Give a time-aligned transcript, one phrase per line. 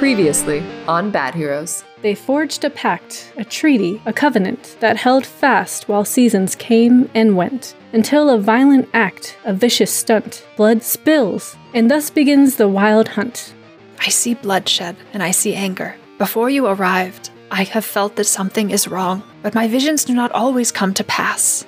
[0.00, 1.84] Previously on Bad Heroes.
[2.00, 7.36] They forged a pact, a treaty, a covenant that held fast while seasons came and
[7.36, 13.08] went, until a violent act, a vicious stunt, blood spills, and thus begins the wild
[13.08, 13.52] hunt.
[13.98, 15.94] I see bloodshed and I see anger.
[16.16, 20.32] Before you arrived, I have felt that something is wrong, but my visions do not
[20.32, 21.66] always come to pass.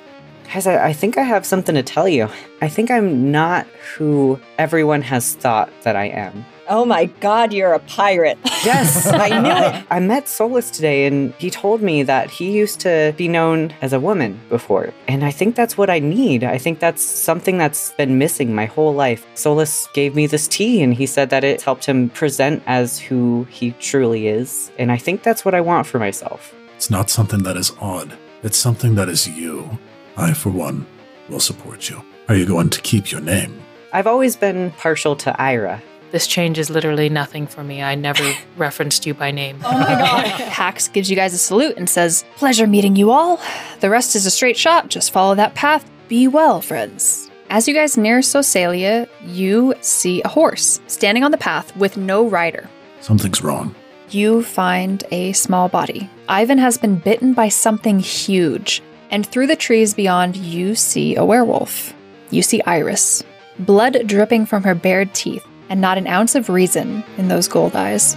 [0.50, 2.30] Guys, I, I think I have something to tell you.
[2.62, 6.46] I think I'm not who everyone has thought that I am.
[6.72, 8.38] Oh my god, you're a pirate.
[8.64, 9.84] Yes, I knew it.
[9.90, 13.92] I met Solus today and he told me that he used to be known as
[13.92, 14.94] a woman before.
[15.06, 16.44] And I think that's what I need.
[16.44, 19.26] I think that's something that's been missing my whole life.
[19.34, 23.46] Solus gave me this tea and he said that it helped him present as who
[23.50, 24.70] he truly is.
[24.78, 26.54] And I think that's what I want for myself.
[26.76, 28.16] It's not something that is odd.
[28.42, 29.78] It's something that is you.
[30.16, 30.86] I, for one,
[31.28, 32.02] will support you.
[32.30, 33.60] Are you going to keep your name?
[33.92, 35.82] I've always been partial to Ira.
[36.12, 37.82] This changes literally nothing for me.
[37.82, 38.22] I never
[38.56, 39.58] referenced you by name.
[39.64, 40.26] Oh my god.
[40.28, 43.40] Hax gives you guys a salute and says, Pleasure meeting you all.
[43.80, 44.88] The rest is a straight shot.
[44.88, 45.90] Just follow that path.
[46.08, 47.30] Be well, friends.
[47.48, 52.28] As you guys near Sosalia, you see a horse standing on the path with no
[52.28, 52.68] rider.
[53.00, 53.74] Something's wrong.
[54.10, 56.10] You find a small body.
[56.28, 61.24] Ivan has been bitten by something huge, and through the trees beyond, you see a
[61.24, 61.94] werewolf.
[62.30, 63.22] You see Iris,
[63.58, 67.74] blood dripping from her bared teeth, and not an ounce of reason in those gold
[67.74, 68.14] eyes.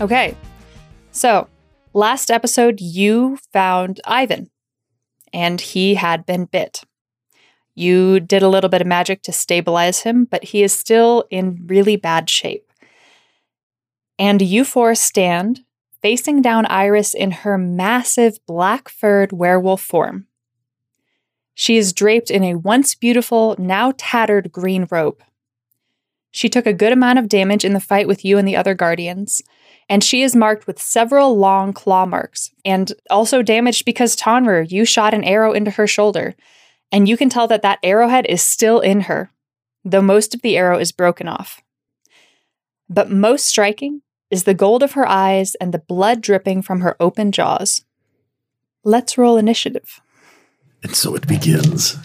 [0.00, 0.36] Okay,
[1.12, 1.46] so
[1.96, 4.50] last episode you found Ivan,
[5.32, 6.82] and he had been bit.
[7.74, 11.64] You did a little bit of magic to stabilize him, but he is still in
[11.66, 12.70] really bad shape.
[14.18, 15.60] And you four stand
[16.02, 20.26] facing down Iris in her massive black furred werewolf form.
[21.54, 25.22] She is draped in a once beautiful, now tattered green robe.
[26.30, 28.74] She took a good amount of damage in the fight with you and the other
[28.74, 29.42] guardians,
[29.88, 34.84] and she is marked with several long claw marks and also damaged because Tonrir, you
[34.84, 36.34] shot an arrow into her shoulder,
[36.90, 39.30] and you can tell that that arrowhead is still in her,
[39.84, 41.62] though most of the arrow is broken off.
[42.88, 46.96] But most striking is the gold of her eyes and the blood dripping from her
[47.00, 47.84] open jaws.
[48.84, 50.00] Let's roll initiative.
[50.82, 51.96] And so it begins.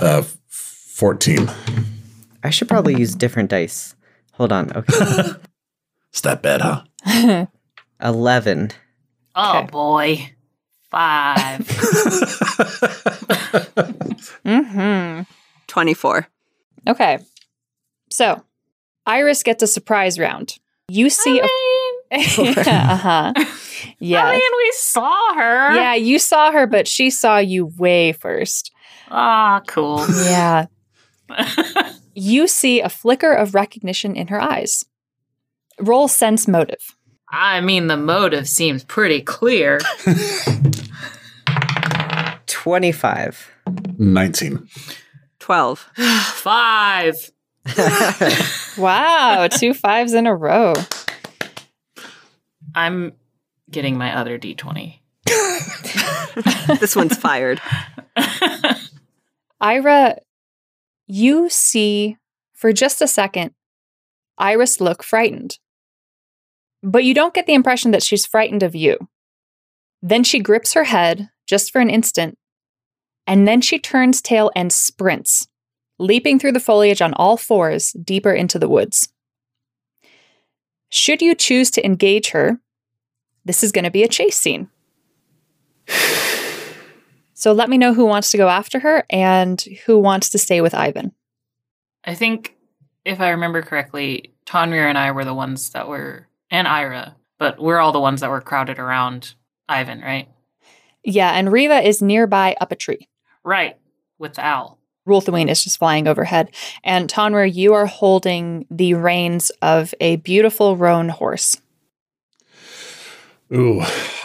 [0.00, 1.50] Uh, 14.
[2.42, 3.94] I should probably use different dice.
[4.32, 4.72] Hold on.
[4.76, 5.32] Okay.
[6.14, 7.46] Is that bad, huh?
[8.02, 8.70] 11.
[9.34, 9.66] Oh Okay.
[9.70, 10.30] boy.
[10.90, 11.66] Five.
[14.44, 15.22] Mm-hmm.
[15.66, 16.28] 24.
[16.88, 17.18] Okay.
[18.10, 18.42] So,
[19.06, 20.56] Iris gets a surprise round.
[20.88, 21.44] You see a
[22.12, 23.32] uh-huh.
[24.00, 24.24] Yeah.
[24.24, 25.74] I mean, we saw her.
[25.76, 28.72] Yeah, you saw her, but she saw you way first.
[29.08, 30.04] Ah, cool.
[30.24, 30.66] Yeah.
[32.14, 34.84] You see a flicker of recognition in her eyes.
[35.80, 36.96] Roll sense motive.
[37.30, 39.78] I mean, the motive seems pretty clear.
[42.46, 43.50] 25.
[43.98, 44.68] 19.
[45.38, 45.78] 12.
[46.34, 47.30] Five.
[48.78, 50.72] Wow, two fives in a row.
[52.74, 53.12] I'm
[53.70, 55.00] getting my other d20.
[56.80, 57.60] this one's fired.
[59.60, 60.16] Ira,
[61.06, 62.16] you see
[62.54, 63.52] for just a second
[64.38, 65.58] Iris look frightened.
[66.82, 68.96] But you don't get the impression that she's frightened of you.
[70.02, 72.38] Then she grips her head just for an instant,
[73.26, 75.48] and then she turns tail and sprints,
[75.98, 79.12] leaping through the foliage on all fours deeper into the woods.
[80.88, 82.60] Should you choose to engage her,
[83.44, 84.68] this is going to be a chase scene.
[87.34, 90.60] So let me know who wants to go after her and who wants to stay
[90.60, 91.12] with Ivan.
[92.04, 92.56] I think,
[93.04, 97.60] if I remember correctly, Tonrir and I were the ones that were, and Ira, but
[97.60, 99.34] we're all the ones that were crowded around
[99.68, 100.28] Ivan, right?
[101.04, 103.08] Yeah, and Riva is nearby up a tree.
[103.44, 103.76] Right,
[104.18, 104.78] with the owl.
[105.06, 106.54] Rulthuine is just flying overhead.
[106.84, 111.56] And Tonrir, you are holding the reins of a beautiful roan horse.
[113.52, 113.82] Ooh.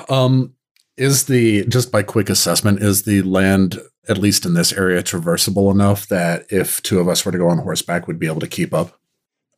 [0.10, 0.54] Um,
[0.98, 5.72] is the, just by quick assessment, is the land, at least in this area, traversable
[5.72, 8.48] enough that if two of us were to go on horseback, we'd be able to
[8.48, 9.00] keep up?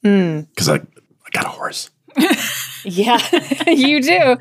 [0.05, 1.89] Mm, Because I, I got a horse.
[2.83, 3.19] Yeah,
[3.67, 4.37] you do.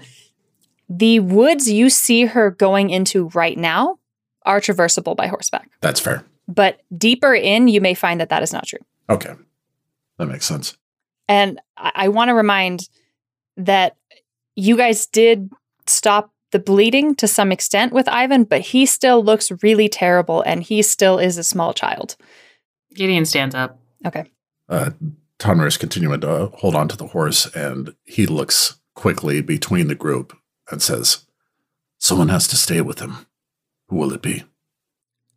[0.88, 3.98] The woods you see her going into right now
[4.44, 5.68] are traversable by horseback.
[5.80, 6.24] That's fair.
[6.48, 8.78] But deeper in, you may find that that is not true.
[9.10, 9.34] Okay.
[10.18, 10.76] That makes sense.
[11.28, 12.88] And I, I want to remind
[13.56, 13.96] that
[14.54, 15.50] you guys did
[15.86, 20.62] stop the bleeding to some extent with Ivan, but he still looks really terrible and
[20.62, 22.16] he still is a small child.
[22.94, 23.78] Gideon stands up.
[24.06, 24.24] Okay.
[24.68, 24.90] Uh,
[25.38, 29.94] Tonrir is continuing to hold on to the horse, and he looks quickly between the
[29.94, 30.36] group
[30.70, 31.26] and says,
[31.98, 33.26] Someone has to stay with him.
[33.88, 34.44] Who will it be?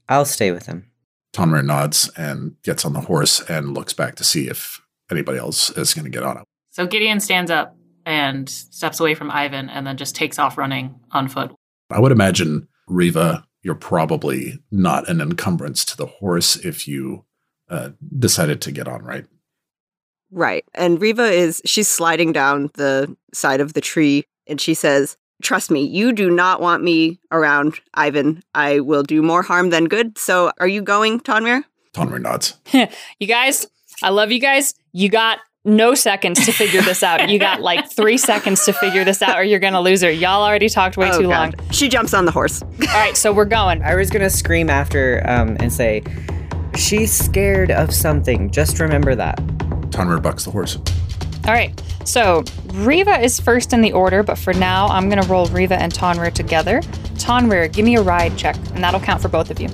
[0.08, 0.90] I'll stay with him.
[1.34, 4.82] Tonrir nods and gets on the horse and looks back to see if
[5.12, 6.44] anybody else is going to get on it.
[6.72, 7.76] So Gideon stands up
[8.06, 11.52] and steps away from Ivan and then just takes off running on foot.
[11.90, 17.26] I would imagine, Riva, you're probably not an encumbrance to the horse if you
[17.70, 19.26] uh, decided to get on, right?
[20.32, 20.64] Right.
[20.76, 25.72] And Riva is, she's sliding down the side of the tree and she says, Trust
[25.72, 28.44] me, you do not want me around Ivan.
[28.54, 30.18] I will do more harm than good.
[30.18, 31.64] So are you going, Tonrir?
[31.94, 32.56] Tonrir nods.
[33.20, 33.66] You guys,
[34.04, 34.74] I love you guys.
[34.92, 37.30] You got no seconds to figure this out.
[37.30, 40.12] You got like three seconds to figure this out, or you're going to lose her.
[40.12, 41.56] Y'all already talked way Oh, too God.
[41.58, 41.72] long.
[41.72, 42.62] She jumps on the horse.
[42.62, 43.82] All right, so we're going.
[43.82, 46.02] I was gonna scream after um, and say,
[46.76, 48.52] "She's scared of something.
[48.52, 49.40] Just remember that."
[50.00, 50.78] Tonrir bucks the horse.
[51.46, 51.80] All right.
[52.06, 55.76] So Riva is first in the order, but for now, I'm going to roll Riva
[55.76, 56.80] and Tonrir together.
[57.16, 59.68] Tonrir, give me a ride check, and that'll count for both of you.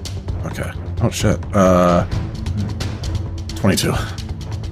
[0.46, 0.72] Okay.
[1.02, 1.40] Oh, shit.
[1.56, 2.06] Uh,
[3.58, 3.94] 22.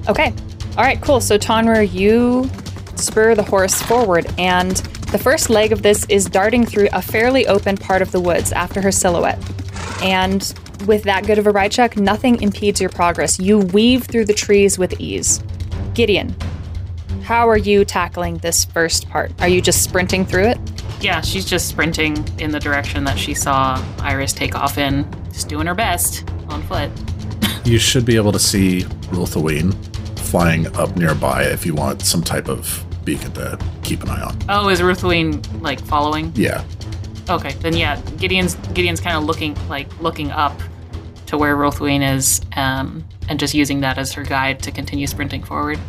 [0.09, 0.33] Okay.
[0.75, 1.21] All right, cool.
[1.21, 2.50] So Tonrir, you
[2.95, 4.71] spur the horse forward, and
[5.11, 8.51] the first leg of this is darting through a fairly open part of the woods
[8.51, 9.39] after her silhouette.
[10.01, 10.41] And
[10.85, 13.39] with that good of a ride check, nothing impedes your progress.
[13.39, 15.44] You weave through the trees with ease.
[15.94, 16.35] Gideon,
[17.24, 19.31] how are you tackling this first part?
[19.41, 20.57] Are you just sprinting through it?
[21.00, 25.50] Yeah, she's just sprinting in the direction that she saw Iris take off in, just
[25.50, 26.89] doing her best on foot.
[27.65, 28.81] You should be able to see
[29.12, 29.74] Rulthaween
[30.19, 34.38] flying up nearby if you want some type of beacon to keep an eye on.
[34.50, 36.33] Oh, is Ruthween like following?
[36.36, 36.65] Yeah.
[37.29, 40.59] Okay, then yeah, Gideon's Gideon's kind of looking like looking up
[41.33, 45.41] to where Ruthween is, um, and just using that as her guide to continue sprinting
[45.44, 45.80] forward.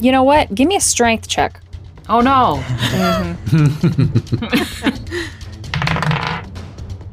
[0.00, 0.54] You know what?
[0.54, 1.60] Give me a strength check.
[2.08, 2.64] Oh no!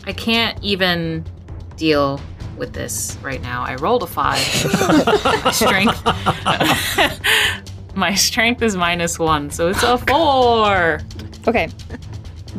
[0.06, 1.26] I can't even
[1.76, 2.22] deal
[2.58, 3.64] with this right now.
[3.64, 4.40] I rolled a five.
[5.54, 6.02] Strength.
[7.96, 11.02] My strength is minus one, so it's a four.
[11.46, 11.68] Okay.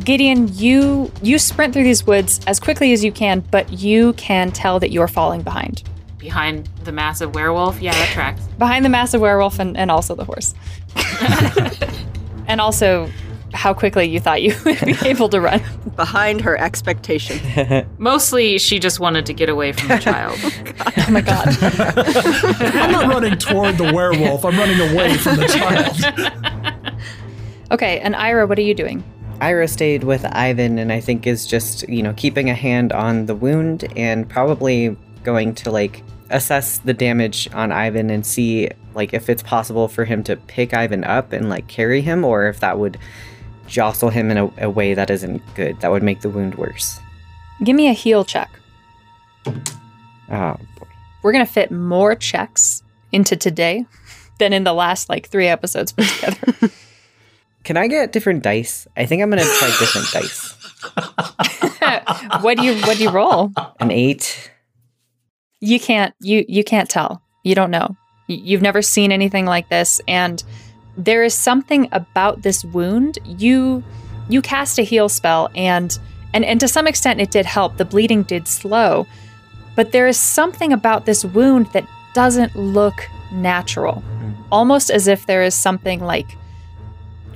[0.09, 4.51] Gideon, you you sprint through these woods as quickly as you can, but you can
[4.51, 5.83] tell that you're falling behind.
[6.17, 8.41] Behind the massive werewolf, yeah, that tracks.
[8.57, 10.55] Behind the massive werewolf and, and also the horse.
[12.47, 13.07] and also
[13.53, 15.61] how quickly you thought you would be able to run.
[15.95, 17.85] Behind her expectation.
[17.99, 20.39] Mostly, she just wanted to get away from the child.
[20.41, 21.55] Oh my god.
[22.73, 24.43] I'm not running toward the werewolf.
[24.43, 26.95] I'm running away from the child.
[27.69, 29.03] Okay, and Ira, what are you doing?
[29.41, 33.25] Ira stayed with Ivan and I think is just, you know, keeping a hand on
[33.25, 39.13] the wound and probably going to like assess the damage on Ivan and see like
[39.13, 42.59] if it's possible for him to pick Ivan up and like carry him or if
[42.59, 42.97] that would
[43.67, 45.79] jostle him in a, a way that isn't good.
[45.81, 46.99] That would make the wound worse.
[47.63, 48.49] Give me a heal check.
[49.47, 49.53] Oh
[50.29, 50.87] boy.
[51.23, 53.85] We're gonna fit more checks into today
[54.37, 56.73] than in the last like three episodes put together.
[57.69, 58.87] Can I get different dice?
[58.97, 60.53] I think I'm gonna try different dice.
[62.41, 63.51] what do you what do you roll?
[63.79, 64.49] An eight.
[65.59, 67.95] you can't you you can't tell you don't know
[68.25, 70.43] you've never seen anything like this and
[70.97, 73.83] there is something about this wound you
[74.29, 75.99] you cast a heal spell and
[76.33, 79.05] and and to some extent it did help the bleeding did slow
[79.75, 84.31] but there is something about this wound that doesn't look natural hmm.
[84.51, 86.35] almost as if there is something like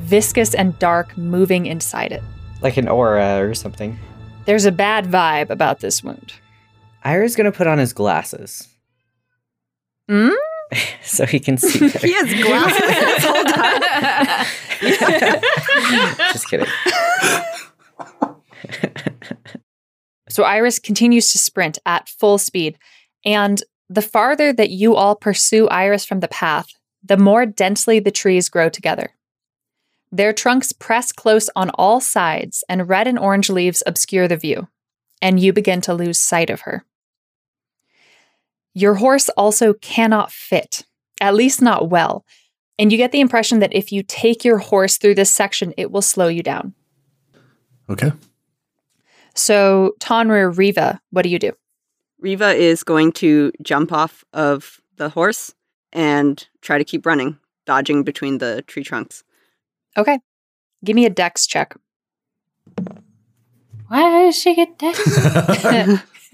[0.03, 2.21] viscous and dark moving inside it
[2.61, 3.97] Like an aura or something.
[4.45, 6.33] there's a bad vibe about this wound
[7.03, 8.69] Ira's gonna put on his glasses.
[10.09, 10.29] Hmm?
[11.03, 11.99] so he can see better.
[12.07, 13.25] he has glasses.
[13.25, 13.47] Hold
[16.17, 16.31] on.
[16.31, 16.67] Just kidding.
[20.29, 22.77] So Iris continues to sprint at full speed,
[23.25, 26.67] and the farther that you all pursue Iris from the path,
[27.03, 29.11] the more densely the trees grow together.
[30.13, 34.67] Their trunks press close on all sides, and red and orange leaves obscure the view,
[35.23, 36.85] and you begin to lose sight of her.
[38.75, 40.85] Your horse also cannot fit,
[41.19, 42.27] at least not well,
[42.77, 45.89] and you get the impression that if you take your horse through this section, it
[45.89, 46.75] will slow you down.
[47.89, 48.11] Okay.
[49.33, 51.53] So, Tonrir, Riva, what do you do?
[52.19, 55.55] Riva is going to jump off of the horse
[55.91, 59.23] and try to keep running, dodging between the tree trunks.
[59.97, 60.19] Okay.
[60.83, 61.75] Give me a dex check.
[63.87, 66.03] Why does she get that?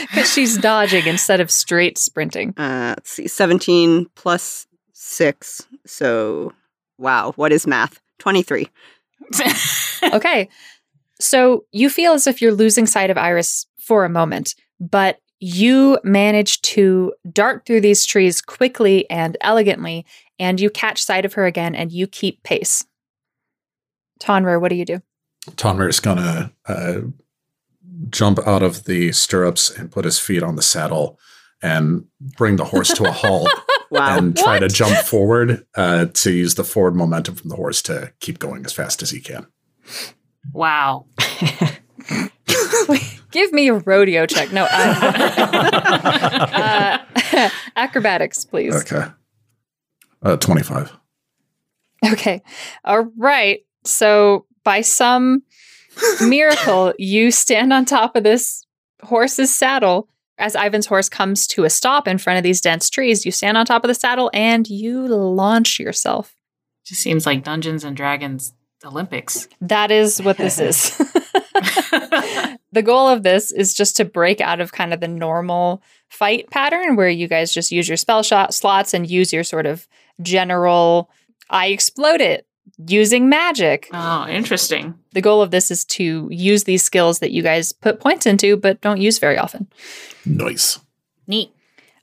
[0.00, 2.54] Because she's dodging instead of straight sprinting.
[2.56, 5.66] Uh, let's see, 17 plus 6.
[5.86, 6.52] So,
[6.98, 8.00] wow, what is math?
[8.18, 8.68] 23.
[10.12, 10.48] Okay.
[11.20, 16.00] So you feel as if you're losing sight of Iris for a moment, but you
[16.02, 20.04] manage to dart through these trees quickly and elegantly,
[20.40, 22.84] and you catch sight of her again and you keep pace.
[24.22, 25.00] Tonrir, what do you do?
[25.52, 27.00] Tonrir is gonna uh,
[28.10, 31.18] jump out of the stirrups and put his feet on the saddle
[31.62, 32.04] and
[32.36, 33.48] bring the horse to a halt
[33.90, 34.16] Wow.
[34.16, 38.12] and try to jump forward uh, to use the forward momentum from the horse to
[38.20, 39.46] keep going as fast as he can.
[40.54, 41.04] wow.
[43.30, 44.50] Give me a rodeo check.
[44.52, 44.68] No, uh,
[47.32, 48.74] uh, acrobatics, please.
[48.74, 49.06] Okay.
[50.22, 50.92] Uh, 25.
[52.12, 52.42] Okay.
[52.84, 53.60] All right.
[53.84, 55.42] So, by some
[56.20, 58.66] miracle, you stand on top of this
[59.02, 60.08] horse's saddle.
[60.38, 63.56] As Ivan's horse comes to a stop in front of these dense trees, you stand
[63.56, 66.34] on top of the saddle and you launch yourself.
[66.84, 69.46] Just seems like Dungeons and Dragons Olympics.
[69.60, 70.96] That is what this is.
[72.72, 76.50] the goal of this is just to break out of kind of the normal fight
[76.50, 79.86] pattern where you guys just use your spell shot slots and use your sort of
[80.20, 81.10] general
[81.50, 82.46] I explode it
[82.86, 83.88] using magic.
[83.92, 84.94] oh, interesting.
[85.12, 88.56] The goal of this is to use these skills that you guys put points into
[88.56, 89.68] but don't use very often.
[90.24, 90.78] Nice.
[91.26, 91.52] Neat.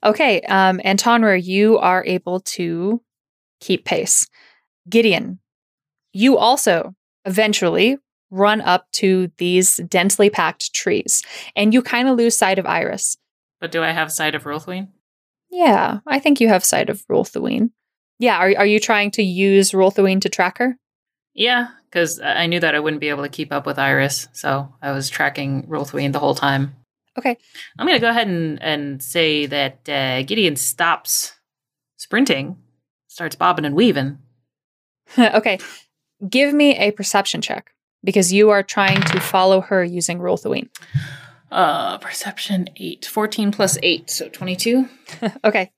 [0.04, 3.02] Okay, um, and Tonrir, you are able to
[3.60, 4.28] keep pace.
[4.88, 5.40] Gideon,
[6.14, 7.98] you also eventually
[8.32, 11.24] run up to these densely packed trees,
[11.56, 13.18] and you kind of lose sight of Iris.
[13.60, 14.88] But do I have sight of Rolthween?
[15.50, 17.72] Yeah, I think you have sight of Rolthween.
[18.20, 20.78] Yeah, are, are you trying to use Rolthween to track her?
[21.34, 24.74] Yeah, because I knew that I wouldn't be able to keep up with Iris, so
[24.82, 26.76] I was tracking Rolthween the whole time.
[27.18, 27.38] Okay.
[27.78, 31.34] I'm going to go ahead and, and say that uh, Gideon stops
[31.98, 32.58] sprinting,
[33.08, 34.20] starts bobbing and weaving.
[35.18, 35.60] okay,
[36.28, 37.74] give me a perception check
[38.04, 40.70] because you are trying to follow her using Rolthween.
[41.52, 43.06] Uh, perception 8.
[43.06, 44.88] 14 plus 8, so 22.
[45.44, 45.72] okay.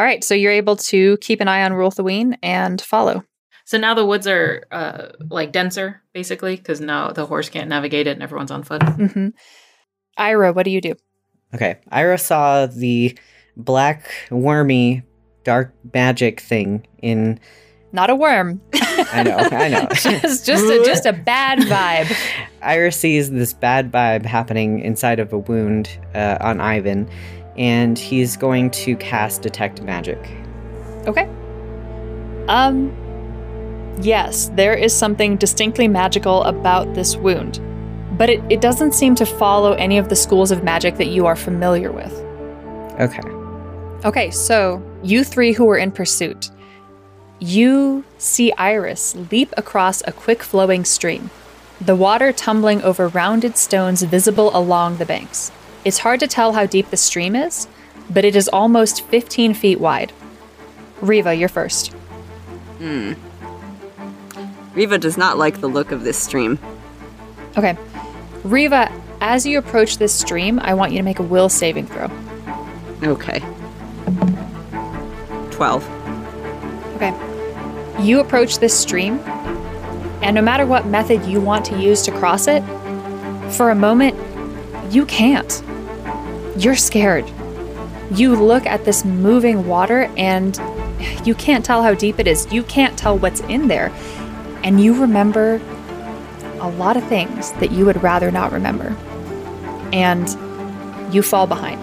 [0.00, 3.22] All right, so you're able to keep an eye on Rolthween and follow.
[3.66, 8.06] So now the woods are uh, like denser, basically, because now the horse can't navigate
[8.06, 8.82] it and everyone's on foot.
[8.82, 9.28] hmm
[10.16, 10.94] Ira, what do you do?
[11.54, 13.14] Okay, Ira saw the
[13.58, 15.02] black, wormy,
[15.44, 17.38] dark magic thing in.
[17.92, 18.62] Not a worm.
[18.72, 19.86] I know, I know.
[19.92, 21.58] just just a, just a bad
[22.08, 22.16] vibe.
[22.62, 27.06] Ira sees this bad vibe happening inside of a wound uh, on Ivan,
[27.60, 30.18] and he's going to cast Detect Magic.
[31.06, 31.28] Okay.
[32.48, 32.96] Um
[34.00, 37.60] yes, there is something distinctly magical about this wound.
[38.16, 41.26] But it, it doesn't seem to follow any of the schools of magic that you
[41.26, 42.12] are familiar with.
[42.98, 43.28] Okay.
[44.06, 46.50] Okay, so you three who were in pursuit,
[47.40, 51.30] you see Iris leap across a quick flowing stream,
[51.78, 55.52] the water tumbling over rounded stones visible along the banks.
[55.84, 57.66] It's hard to tell how deep the stream is,
[58.10, 60.12] but it is almost 15 feet wide.
[61.00, 61.92] Riva, you're first.
[62.78, 63.14] Hmm.
[64.74, 66.58] Riva does not like the look of this stream.
[67.56, 67.76] Okay.
[68.44, 72.10] Riva, as you approach this stream, I want you to make a will saving throw.
[73.02, 73.40] Okay.
[75.50, 75.88] 12.
[76.96, 77.14] Okay.
[78.02, 79.18] You approach this stream,
[80.22, 82.62] and no matter what method you want to use to cross it,
[83.52, 84.14] for a moment,
[84.92, 85.62] you can't.
[86.60, 87.24] You're scared.
[88.10, 90.60] You look at this moving water and
[91.24, 92.52] you can't tell how deep it is.
[92.52, 93.90] You can't tell what's in there.
[94.62, 95.54] And you remember
[96.60, 98.94] a lot of things that you would rather not remember.
[99.90, 100.28] And
[101.14, 101.82] you fall behind.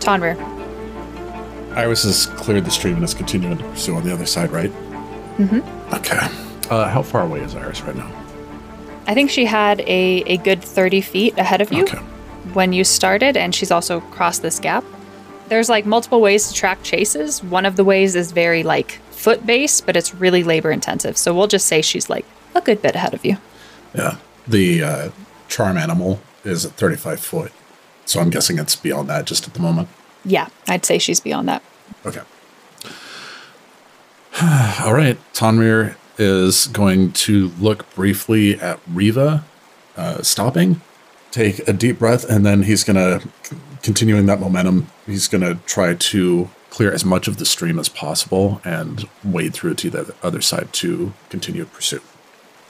[0.00, 0.36] Tonrir.
[1.76, 4.72] Iris has cleared the stream and is continuing to pursue on the other side, right?
[5.38, 5.94] Mm-hmm.
[5.94, 6.18] Okay.
[6.68, 8.10] Uh, how far away is Iris right now?
[9.06, 12.00] I think she had a, a good 30 feet ahead of you Okay.
[12.52, 14.84] When you started, and she's also crossed this gap.
[15.48, 17.42] There's like multiple ways to track chases.
[17.42, 21.16] One of the ways is very like foot based, but it's really labor intensive.
[21.16, 23.36] So we'll just say she's like a good bit ahead of you.
[23.94, 24.16] Yeah.
[24.46, 25.10] The uh,
[25.48, 27.52] charm animal is at 35 foot.
[28.04, 29.88] So I'm guessing it's beyond that just at the moment.
[30.24, 31.62] Yeah, I'd say she's beyond that.
[32.04, 32.22] Okay.
[34.84, 35.18] All right.
[35.32, 39.44] Tonrir is going to look briefly at Riva
[39.96, 40.80] uh, stopping,
[41.32, 43.26] take a deep breath, and then he's going to,
[43.82, 47.88] continuing that momentum, he's going to try to clear as much of the stream as
[47.88, 52.02] possible and wade through to the other side to continue pursuit.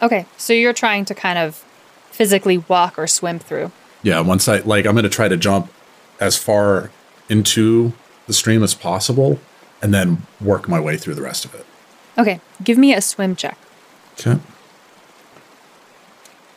[0.00, 1.64] Okay, so you're trying to kind of
[2.10, 3.70] physically walk or swim through.
[4.02, 5.72] Yeah, once I like, I'm going to try to jump
[6.18, 6.90] as far
[7.28, 7.92] into
[8.26, 9.38] the stream as possible
[9.80, 11.66] and then work my way through the rest of it.
[12.18, 13.58] Okay, give me a swim check.
[14.14, 14.38] Okay.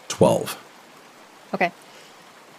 [0.07, 0.61] 12.
[1.53, 1.71] Okay.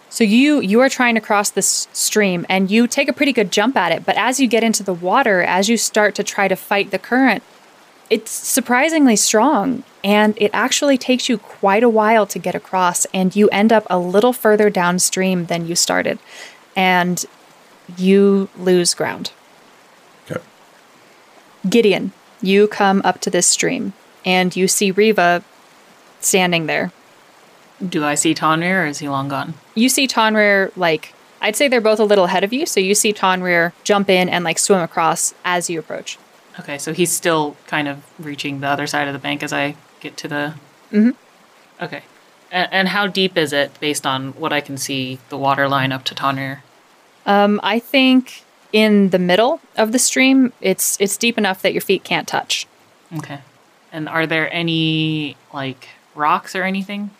[0.09, 3.51] So you you are trying to cross this stream and you take a pretty good
[3.51, 6.47] jump at it, but as you get into the water, as you start to try
[6.47, 7.43] to fight the current,
[8.09, 13.35] it's surprisingly strong and it actually takes you quite a while to get across and
[13.35, 16.19] you end up a little further downstream than you started
[16.75, 17.25] and
[17.97, 19.31] you lose ground.
[20.29, 20.41] Okay.
[21.69, 23.93] Gideon, you come up to this stream
[24.25, 25.43] and you see Riva
[26.21, 26.91] standing there.
[27.85, 29.53] Do I see Tonrir or is he long gone?
[29.75, 32.95] You see Tonrir like I'd say they're both a little ahead of you, so you
[32.95, 36.17] see Tonrir jump in and like swim across as you approach.
[36.59, 39.75] Okay, so he's still kind of reaching the other side of the bank as I
[39.99, 40.53] get to the.
[40.91, 41.15] Mhm.
[41.81, 42.01] Okay.
[42.51, 45.91] And, and how deep is it based on what I can see, the water line
[45.91, 46.59] up to Tonrir?
[47.27, 48.43] Um, I think
[48.73, 52.65] in the middle of the stream, it's it's deep enough that your feet can't touch.
[53.17, 53.39] Okay.
[53.91, 57.11] And are there any, like, rocks or anything?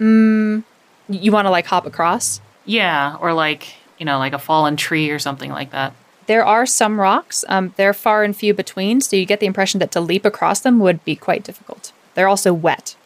[0.00, 0.62] Mm,
[1.08, 2.40] you want to like hop across?
[2.64, 5.92] Yeah, or like, you know, like a fallen tree or something like that.
[6.26, 7.44] There are some rocks.
[7.48, 10.60] Um, they're far and few between, so you get the impression that to leap across
[10.60, 11.92] them would be quite difficult.
[12.14, 12.96] They're also wet.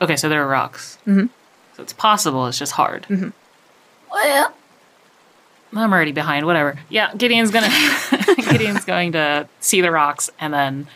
[0.00, 0.98] Okay, so there are rocks.
[1.06, 1.28] Mhm.
[1.76, 3.06] So it's possible, it's just hard.
[3.08, 3.32] Mhm.
[4.10, 4.52] Well,
[5.74, 6.46] I'm already behind.
[6.46, 6.78] Whatever.
[6.88, 7.70] Yeah, Gideon's gonna
[8.50, 10.86] Gideon's going to see the rocks and then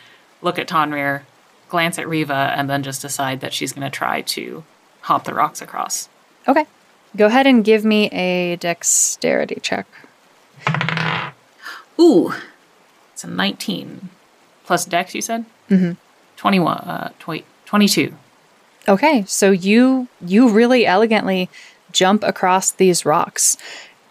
[0.41, 1.21] look at Tonrir,
[1.69, 4.63] glance at Riva, and then just decide that she's gonna try to
[5.01, 6.09] hop the rocks across.
[6.47, 6.65] Okay.
[7.15, 9.85] Go ahead and give me a dexterity check.
[11.99, 12.33] Ooh,
[13.13, 14.09] it's a 19
[14.65, 15.13] plus Dex.
[15.13, 15.97] You said Mhm.
[16.37, 16.77] 21.
[16.77, 18.13] Uh, tw- 22.
[18.87, 21.49] Okay, so you you really elegantly
[21.91, 23.57] jump across these rocks.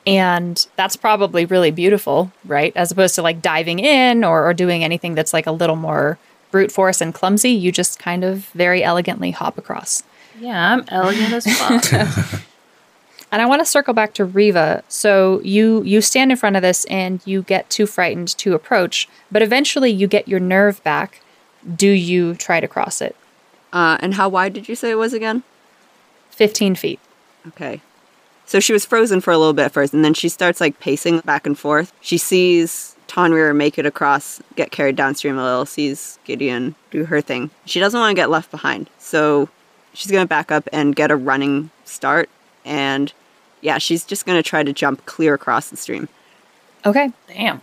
[0.07, 2.73] And that's probably really beautiful, right?
[2.77, 6.19] As opposed to like diving in or, or doing anything that's like a little more
[6.51, 7.51] brute force and clumsy.
[7.51, 10.03] You just kind of very elegantly hop across.
[10.41, 12.41] Yeah, I'm elegant as fuck.
[13.33, 14.83] And I want to circle back to Riva.
[14.89, 19.09] So you you stand in front of this and you get too frightened to approach,
[19.31, 21.23] but eventually you get your nerve back.
[21.77, 23.15] Do you try to cross it?
[23.73, 25.45] Uh, and how wide did you say it was again?
[26.31, 26.99] 15 feet.
[27.47, 27.83] Okay.
[28.47, 31.21] So she was frozen for a little bit first, and then she starts like pacing
[31.21, 31.93] back and forth.
[32.01, 37.21] She sees Tonrir make it across, get carried downstream a little, sees Gideon do her
[37.21, 37.51] thing.
[37.65, 38.91] She doesn't want to get left behind.
[38.99, 39.49] So
[39.95, 42.29] she's going to back up and get a running start.
[42.65, 43.13] And
[43.61, 46.09] yeah, she's just going to try to jump clear across the stream.
[46.85, 47.13] Okay.
[47.29, 47.61] Damn.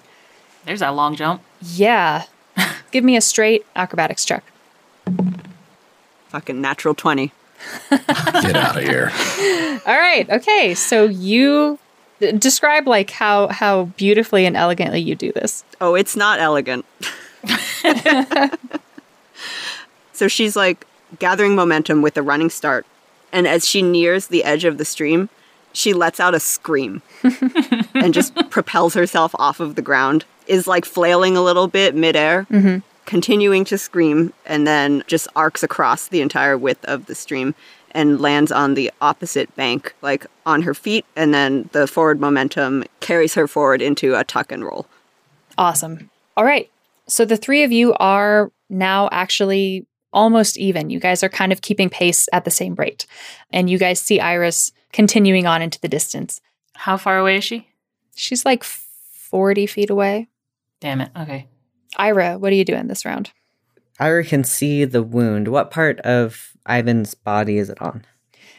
[0.66, 1.42] There's that long jump.
[1.62, 2.24] Yeah.
[2.92, 4.44] Give me a straight acrobatics check.
[6.30, 7.32] Fucking natural 20.
[7.90, 9.12] Get out of here.
[9.86, 10.30] All right.
[10.30, 10.76] Okay.
[10.76, 11.80] So you
[12.38, 15.64] describe like how how beautifully and elegantly you do this.
[15.82, 16.86] Oh, it's not elegant.
[20.14, 20.86] so she's like
[21.20, 22.86] gathering momentum with a running start.
[23.32, 25.30] And as she nears the edge of the stream,
[25.74, 27.02] she lets out a scream
[27.94, 32.48] and just propels herself off of the ground, is like flailing a little bit midair,
[32.50, 32.80] mm-hmm.
[33.06, 37.54] continuing to scream, and then just arcs across the entire width of the stream
[37.92, 41.06] and lands on the opposite bank, like on her feet.
[41.16, 44.88] And then the forward momentum carries her forward into a tuck and roll.
[45.58, 46.10] Awesome.
[46.36, 46.70] All right.
[47.08, 50.90] So the three of you are now actually almost even.
[50.90, 53.06] You guys are kind of keeping pace at the same rate.
[53.52, 56.42] And you guys see Iris continuing on into the distance.
[56.76, 57.70] How far away is she?
[58.16, 60.28] She's like 40 feet away.
[60.80, 61.12] Damn it.
[61.18, 61.48] Okay.
[61.98, 63.32] Ira, what are you doing this round?
[64.00, 65.48] Ira can see the wound.
[65.48, 68.06] What part of Ivan's body is it on?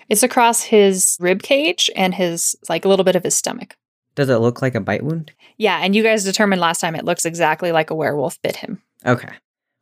[0.08, 3.76] It's across his rib cage and his like a little bit of his stomach.
[4.14, 5.32] Does it look like a bite wound?
[5.58, 8.82] Yeah, and you guys determined last time it looks exactly like a werewolf bit him.
[9.06, 9.28] Okay.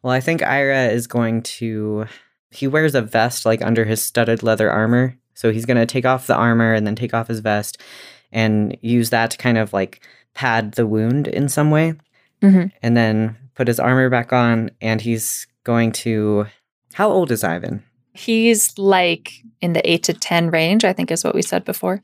[0.06, 2.06] Well, I think Ira is going to.
[2.52, 5.18] He wears a vest like under his studded leather armor.
[5.34, 7.82] So he's going to take off the armor and then take off his vest
[8.30, 11.94] and use that to kind of like pad the wound in some way.
[12.40, 12.70] Mhm.
[12.82, 14.70] And then put his armor back on.
[14.80, 16.46] And he's going to.
[16.92, 17.82] How old is Ivan?
[18.12, 22.00] He's like in the 8 to 10 range, I think is what we said before.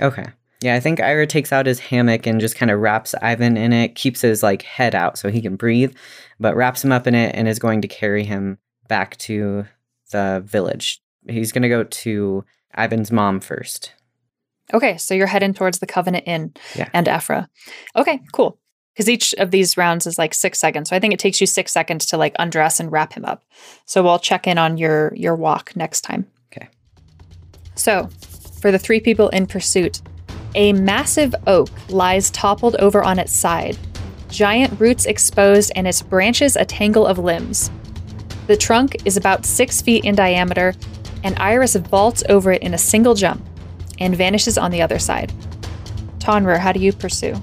[0.00, 0.26] Okay.
[0.64, 3.74] Yeah, I think Ira takes out his hammock and just kind of wraps Ivan in
[3.74, 5.94] it, keeps his like head out so he can breathe,
[6.40, 8.56] but wraps him up in it and is going to carry him
[8.88, 9.66] back to
[10.10, 11.02] the village.
[11.28, 12.44] He's going to go to
[12.78, 13.92] Ivan's mom first.
[14.72, 16.88] Okay, so you're heading towards the Covenant Inn Yeah.
[16.94, 17.46] and Ephra.
[17.94, 18.58] Okay, cool.
[18.94, 21.46] Because each of these rounds is like six seconds, so I think it takes you
[21.46, 23.44] six seconds to like undress and wrap him up.
[23.84, 26.26] So we'll check in on your your walk next time.
[26.50, 26.68] Okay.
[27.74, 28.08] So,
[28.62, 30.00] for the three people in pursuit,
[30.54, 33.76] a massive oak lies toppled over on its side,
[34.28, 37.70] giant roots exposed and its branches a tangle of limbs.
[38.46, 40.74] The trunk is about six feet in diameter,
[41.22, 43.42] and Iris vaults over it in a single jump
[43.98, 45.32] and vanishes on the other side.
[46.18, 47.34] Tonrir, how do you pursue?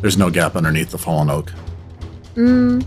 [0.00, 1.52] There's no gap underneath the fallen oak.
[2.34, 2.84] Mm,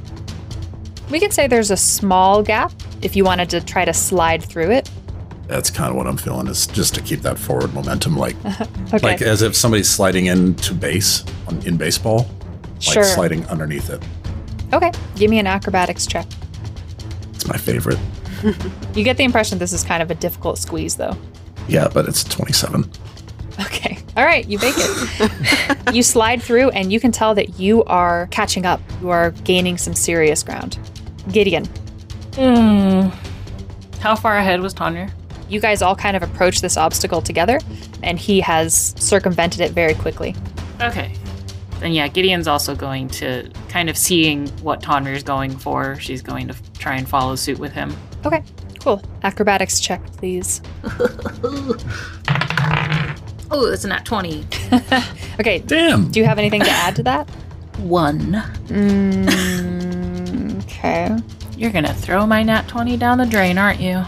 [1.10, 2.72] we could say there's a small gap
[3.02, 4.90] if you wanted to try to slide through it.
[5.48, 8.36] That's kind of what I'm feeling is just to keep that forward momentum, like
[8.94, 9.00] Okay.
[9.02, 12.28] like as if somebody's sliding into base on, in baseball,
[12.74, 13.04] like Sure.
[13.04, 14.04] sliding underneath it.
[14.74, 16.26] okay, give me an acrobatics check.
[17.34, 18.00] It's my favorite.
[18.94, 21.16] You get the impression this is kind of a difficult squeeze, though.
[21.68, 22.90] Yeah, but it's 27.
[23.60, 23.98] Okay.
[24.16, 25.78] All right, you make it.
[25.96, 28.80] you slide through, and you can tell that you are catching up.
[29.02, 30.78] You are gaining some serious ground.
[31.32, 31.66] Gideon,
[32.36, 33.10] Hmm.
[34.00, 35.12] How far ahead was Tonrir?
[35.50, 37.60] You guys all kind of approach this obstacle together,
[38.04, 40.36] and he has circumvented it very quickly.
[40.82, 41.14] Okay.
[41.82, 46.00] And yeah, Gideon's also going to kind of seeing what Tonrir's going for.
[46.00, 47.96] She's going to f- try and follow suit with him.
[48.26, 48.44] Okay,
[48.80, 49.02] cool.
[49.24, 50.62] Acrobatics check, please.
[53.50, 54.46] Oh, that's a nat 20.
[55.40, 56.10] Okay, Damn.
[56.12, 57.30] do you have anything to add to that?
[57.78, 58.34] One.
[58.70, 61.16] Mm, okay.
[61.56, 64.04] You're going to throw my nat 20 down the drain, aren't you?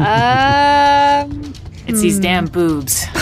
[0.00, 1.52] Um,
[1.86, 3.04] It's these damn boobs.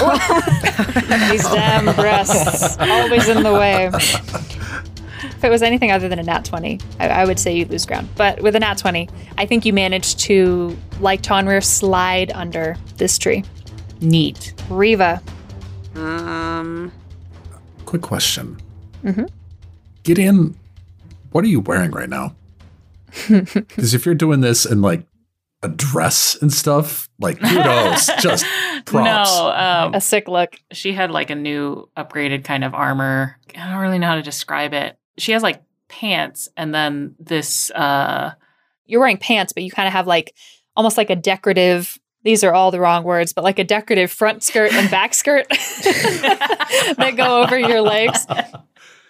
[1.30, 3.86] these damn breasts, always in the way.
[3.92, 7.86] If it was anything other than a nat 20, I, I would say you lose
[7.86, 8.08] ground.
[8.16, 13.16] But with a nat 20, I think you managed to, like Tonrir, slide under this
[13.16, 13.42] tree.
[14.02, 14.52] Neat.
[14.68, 15.22] Riva,
[15.96, 16.92] Um,
[17.86, 18.58] Quick question.
[19.02, 19.28] Mhm.
[20.02, 20.54] Gideon,
[21.32, 22.34] what are you wearing right now?
[23.28, 25.06] Because if you're doing this in like
[25.62, 28.44] a dress and stuff, like kudos, just
[28.86, 29.36] props.
[29.36, 30.56] No, um, a sick look.
[30.72, 33.36] she had like a new upgraded kind of armor.
[33.56, 34.96] I don't really know how to describe it.
[35.18, 38.32] She has like pants and then this uh
[38.86, 40.34] You're wearing pants, but you kind of have like
[40.76, 41.98] almost like a decorative.
[42.22, 45.48] These are all the wrong words, but like a decorative front skirt and back skirt
[45.48, 48.26] that go over your legs.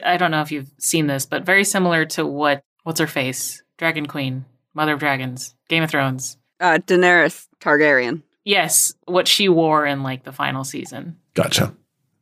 [0.05, 3.63] I don't know if you've seen this, but very similar to what what's her face?
[3.81, 6.37] Dragon Queen, Mother of Dragons, Game of Thrones.
[6.61, 8.21] uh, Daenerys Targaryen.
[8.45, 11.17] Yes, what she wore in like the final season.
[11.33, 11.75] Gotcha.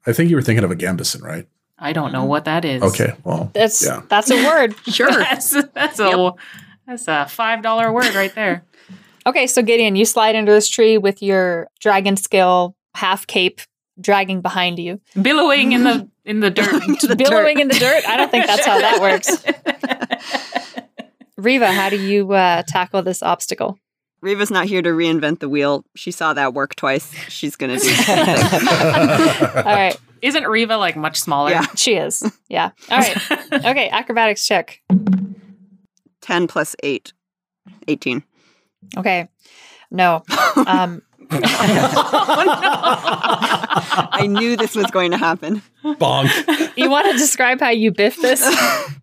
[0.06, 1.48] I think you were thinking of a Gambeson, right?
[1.76, 2.80] I don't know what that is.
[2.82, 4.02] Okay, well, That's Yeah.
[4.08, 4.76] that's a word.
[4.86, 5.10] Sure.
[5.12, 6.32] that's that's a
[6.86, 8.64] that's a five dollar word right there.
[9.26, 13.60] Okay, so Gideon, you slide under this tree with your dragon skill half cape
[14.00, 16.66] dragging behind you, Billowing in the in the dirt.
[17.02, 17.62] The billowing dirt.
[17.62, 18.08] in the dirt.
[18.08, 19.44] I don't think that's how that works.
[21.38, 23.78] Riva, how do you uh, tackle this obstacle?
[24.20, 25.84] Riva's not here to reinvent the wheel.
[25.94, 27.14] She saw that work twice.
[27.28, 27.88] She's gonna do.
[28.08, 31.50] All right, Isn't Riva like much smaller?
[31.52, 31.64] Yeah.
[31.76, 32.22] she is.
[32.48, 32.70] Yeah.
[32.90, 33.16] All right.
[33.52, 34.82] Okay, acrobatics check.
[36.20, 37.12] Ten plus eight.
[37.86, 38.22] 18.
[38.98, 39.28] Okay.
[39.90, 40.22] No.
[40.66, 41.02] Um,
[44.12, 45.62] I knew this was going to happen.
[45.84, 46.72] bonk.
[46.76, 48.42] you want to describe how you biff this?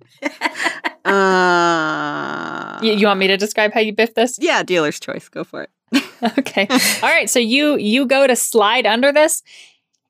[1.05, 4.37] Uh, You, you want me to describe how you biff this?
[4.41, 5.29] yeah, dealer's choice.
[5.29, 5.69] Go for it.
[6.39, 6.67] okay.
[7.03, 7.29] All right.
[7.29, 9.43] So you you go to slide under this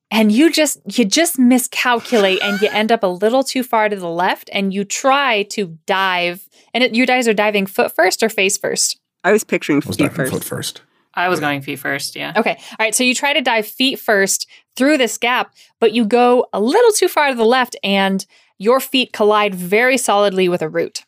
[0.10, 3.96] and you just you just miscalculate and you end up a little too far to
[3.96, 8.24] the left and you try to dive and it, you guys are diving foot first
[8.24, 8.98] or face first.
[9.24, 10.32] I was picturing I was feet diving first.
[10.32, 10.82] foot first.
[11.16, 12.34] I was going feet first, yeah.
[12.36, 12.58] Okay.
[12.72, 12.94] All right.
[12.94, 16.92] So you try to dive feet first through this gap, but you go a little
[16.92, 18.26] too far to the left and
[18.58, 21.06] your feet collide very solidly with a root.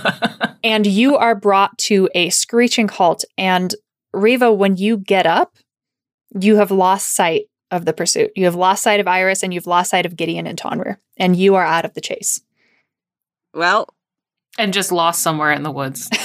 [0.64, 3.24] and you are brought to a screeching halt.
[3.36, 3.74] And
[4.12, 5.56] Riva, when you get up,
[6.38, 8.30] you have lost sight of the pursuit.
[8.36, 11.36] You have lost sight of Iris and you've lost sight of Gideon and Tonrir, and
[11.36, 12.40] you are out of the chase.
[13.52, 13.88] Well,
[14.58, 16.08] and just lost somewhere in the woods.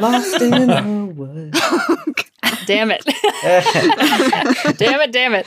[0.00, 1.31] Lost in the woods.
[2.66, 3.04] damn it.
[4.78, 5.46] damn it, damn it.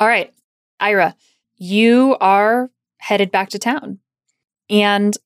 [0.00, 0.32] All right,
[0.80, 1.16] Ira,
[1.56, 3.98] you are headed back to town.
[4.68, 5.16] And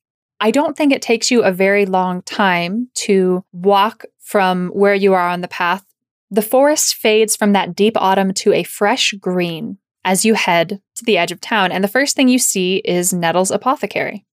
[0.41, 5.13] I don't think it takes you a very long time to walk from where you
[5.15, 5.85] are on the path.
[6.31, 11.05] The forest fades from that deep autumn to a fresh green as you head to
[11.05, 11.73] the edge of town.
[11.73, 14.25] And the first thing you see is Nettle's apothecary.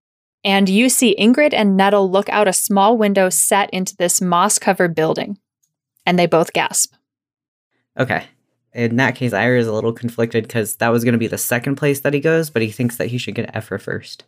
[0.48, 4.58] And you see Ingrid and Nettle look out a small window set into this moss
[4.58, 5.38] covered building.
[6.06, 6.94] And they both gasp.
[8.00, 8.24] Okay.
[8.72, 11.38] In that case, Ira is a little conflicted because that was going to be the
[11.38, 14.24] second place that he goes, but he thinks that he should get Ephra first.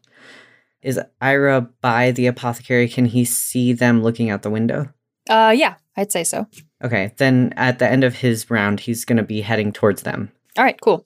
[0.82, 2.90] Is Ira by the apothecary?
[2.90, 4.92] Can he see them looking out the window?
[5.30, 6.48] Uh, yeah, I'd say so.
[6.84, 10.34] Okay, then at the end of his round, he's going to be heading towards them.
[10.58, 11.06] All right, cool.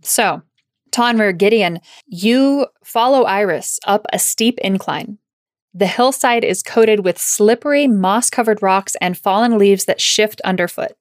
[0.00, 0.40] So,
[0.90, 5.18] Tonrir Gideon, you follow Iris up a steep incline.
[5.74, 10.92] The hillside is coated with slippery, moss covered rocks and fallen leaves that shift underfoot.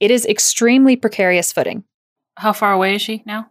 [0.00, 1.84] It is extremely precarious footing.
[2.36, 3.50] How far away is she now?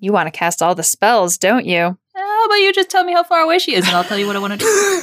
[0.00, 1.98] You want to cast all the spells, don't you?
[2.14, 4.26] How about you just tell me how far away she is and I'll tell you
[4.26, 5.02] what I want to do?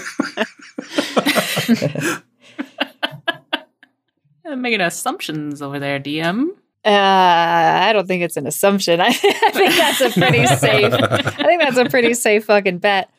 [4.46, 6.50] I'm making assumptions over there, DM.
[6.86, 9.02] Uh, I don't think it's an assumption.
[9.02, 10.94] I, I think that's a pretty safe.
[10.94, 13.10] I think that's a pretty safe fucking bet.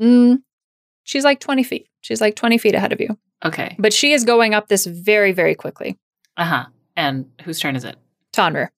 [0.00, 0.42] Mm,
[1.04, 1.88] she's like 20 feet.
[2.02, 3.16] She's like 20 feet ahead of you.
[3.44, 3.76] Okay.
[3.78, 5.98] But she is going up this very, very quickly.
[6.36, 6.64] Uh huh.
[6.96, 7.96] And whose turn is it?
[8.32, 8.68] Tonrir.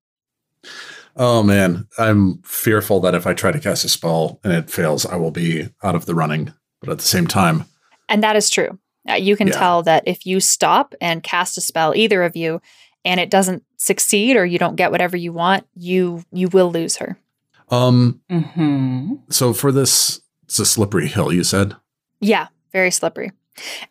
[1.17, 5.07] Oh man, I'm fearful that if I try to cast a spell and it fails,
[5.07, 6.53] I will be out of the running.
[6.81, 7.65] But at the same time,
[8.09, 8.79] And that is true.
[9.09, 9.59] Uh, you can Yeah.
[9.59, 12.61] tell that if you stop and cast a spell, either of you,
[13.07, 16.97] and it doesn't succeed or you don't get whatever you want, you you will lose
[16.97, 17.17] her.
[17.71, 19.15] um, Mm-hmm.
[19.31, 21.33] so for this, it's a slippery hill.
[21.33, 21.75] You said.
[22.21, 23.33] Yeah, very slippery.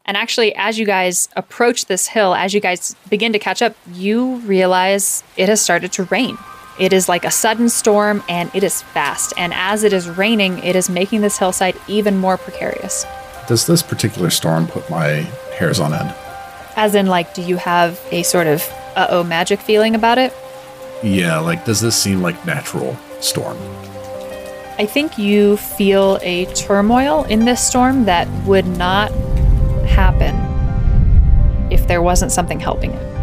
[0.06, 3.76] And actually, as you guys approach this hill, as you guys begin to catch up,
[3.94, 6.38] you realize it has started to rain.
[6.78, 9.34] It is like a sudden storm and it is fast.
[9.38, 13.06] And as it is raining, it is making this hillside even more precarious.
[13.48, 15.26] Does this particular storm put my
[15.58, 16.14] hairs on end?
[16.76, 18.62] As in, like, do you have a sort of
[18.96, 20.34] uh oh magic feeling about it?
[21.04, 23.58] Yeah, like does this seem like natural storm?
[24.78, 29.12] I think you feel a turmoil in this storm that would not
[29.88, 30.36] happen
[31.72, 33.16] if there wasn't something helping it.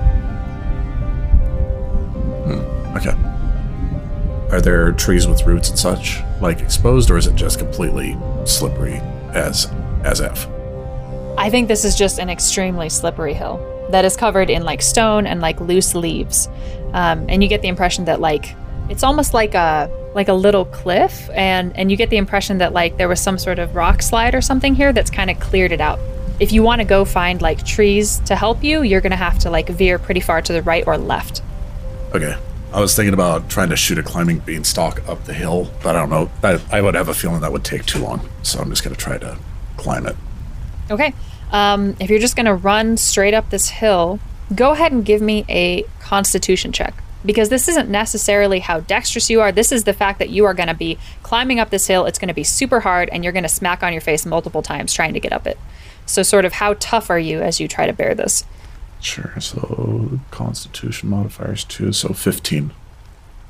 [2.97, 3.17] Okay.
[4.51, 9.01] Are there trees with roots and such like exposed, or is it just completely slippery
[9.33, 9.73] as
[10.05, 10.47] as if?
[11.39, 13.57] I think this is just an extremely slippery hill
[13.92, 16.48] that is covered in like stone and like loose leaves,
[16.92, 18.55] um, and you get the impression that like
[18.88, 22.72] it's almost like a like a little cliff, and and you get the impression that
[22.72, 25.72] like there was some sort of rock slide or something here that's kind of cleared
[25.72, 25.98] it out.
[26.40, 29.50] If you want to go find like trees to help you, you're gonna have to
[29.50, 31.42] like veer pretty far to the right or left.
[32.14, 32.37] Okay.
[32.72, 36.00] I was thinking about trying to shoot a climbing beanstalk up the hill, but I
[36.00, 36.31] don't know.
[36.42, 38.96] I, I would have a feeling that would take too long, so I'm just gonna
[38.96, 39.38] try to
[39.76, 40.16] climb it.
[40.90, 41.12] Okay.
[41.53, 44.19] Um, if you're just going to run straight up this hill,
[44.55, 46.95] go ahead and give me a constitution check.
[47.25, 49.53] Because this isn't necessarily how dexterous you are.
[49.53, 52.05] This is the fact that you are going to be climbing up this hill.
[52.05, 54.61] It's going to be super hard, and you're going to smack on your face multiple
[54.61, 55.57] times trying to get up it.
[56.05, 58.43] So, sort of, how tough are you as you try to bear this?
[59.03, 59.35] Sure.
[59.41, 62.73] So Constitution modifiers two, so 15.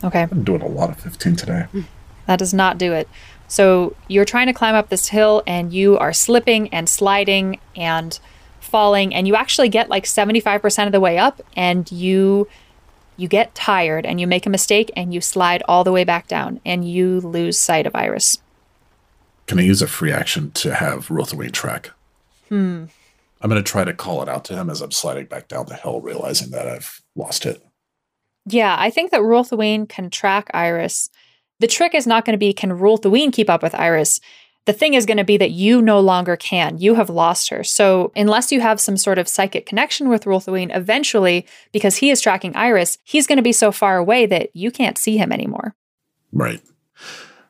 [0.03, 0.27] Okay.
[0.31, 1.67] I'm doing a lot of 15 today.
[2.27, 3.09] That does not do it.
[3.53, 8.19] So you're trying to climb up this hill and you are slipping and sliding and
[8.61, 12.49] falling and you actually get like 75% of the way up and you
[13.19, 16.29] you get tired and you make a mistake and you slide all the way back
[16.29, 18.39] down and you lose sight of Iris.
[19.47, 21.91] Can I use a free action to have Rothawain track?
[22.49, 22.85] Hmm.
[23.43, 25.77] I'm gonna try to call it out to him as I'm sliding back down the
[25.77, 27.63] hill, realizing that I've lost it.
[28.47, 31.11] Yeah, I think that Rulthween can track Iris.
[31.61, 34.21] The trick is not going to be can Rulthween keep up with Iris?
[34.65, 36.79] The thing is going to be that you no longer can.
[36.79, 37.65] You have lost her.
[37.65, 42.21] So, unless you have some sort of psychic connection with Rulthween, eventually, because he is
[42.21, 45.75] tracking Iris, he's going to be so far away that you can't see him anymore.
[46.33, 46.61] Right.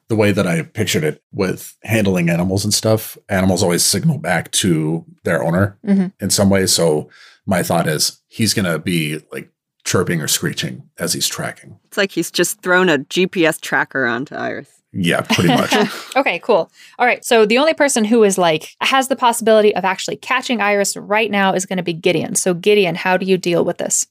[0.08, 4.50] The way that I pictured it with handling animals and stuff, animals always signal back
[4.52, 6.12] to their owner Mhm.
[6.20, 6.66] in some way.
[6.66, 7.10] So
[7.46, 9.50] my thought is he's going to be like
[9.84, 11.78] chirping or screeching as he's tracking.
[11.86, 14.82] It's like he's just thrown a GPS tracker onto Iris.
[14.92, 15.74] Yeah, pretty much.
[16.16, 16.70] okay, cool.
[16.98, 17.24] All right.
[17.24, 21.30] So the only person who is like has the possibility of actually catching Iris right
[21.30, 22.34] now is going to be Gideon.
[22.34, 24.06] So Gideon, how do you deal with this?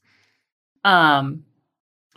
[0.84, 1.44] Um,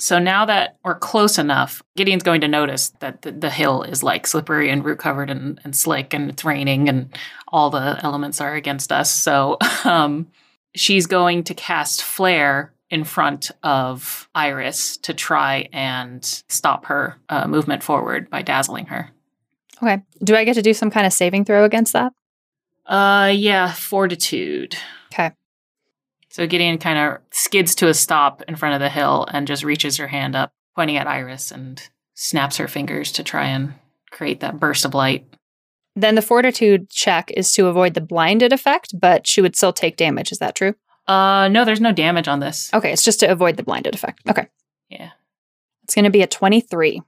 [0.00, 4.02] so now that we're close enough, Gideon's going to notice that the, the hill is
[4.02, 7.16] like slippery and root covered and, and slick, and it's raining, and
[7.48, 9.10] all the elements are against us.
[9.10, 10.26] So um,
[10.74, 17.44] she's going to cast Flare in front of Iris to try and stop her uh,
[17.48, 19.10] movement forward by dazzling her.
[19.82, 20.00] Okay.
[20.22, 22.12] Do I get to do some kind of saving throw against that?
[22.86, 24.76] Uh, yeah, fortitude.
[25.12, 25.32] Okay.
[26.28, 29.64] So Gideon kind of skids to a stop in front of the hill and just
[29.64, 31.82] reaches her hand up, pointing at Iris, and
[32.14, 33.74] snaps her fingers to try and
[34.12, 35.26] create that burst of light.
[35.96, 39.96] Then the fortitude check is to avoid the blinded effect, but she would still take
[39.96, 40.30] damage.
[40.30, 40.76] Is that true?
[41.06, 42.72] Uh, no, there's no damage on this.
[42.72, 44.20] Okay, it's just to avoid the blinded effect.
[44.28, 44.48] Okay.
[44.88, 45.10] Yeah.
[45.84, 47.02] It's going to be a 23.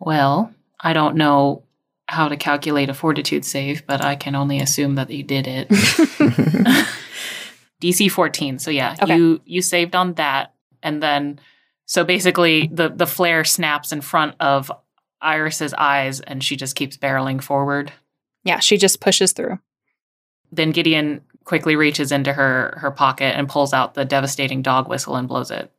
[0.00, 1.64] Well, I don't know
[2.06, 5.68] how to calculate a fortitude save, but I can only assume that you did it.
[7.82, 8.58] DC 14.
[8.58, 9.16] So yeah, Okay.
[9.16, 11.38] you you saved on that and then
[11.86, 14.70] so basically the the flare snaps in front of
[15.20, 17.92] Iris's eyes and she just keeps barreling forward.
[18.44, 19.58] Yeah, she just pushes through.
[20.50, 25.16] Then Gideon quickly reaches into her her pocket and pulls out the devastating dog whistle
[25.16, 25.72] and blows it.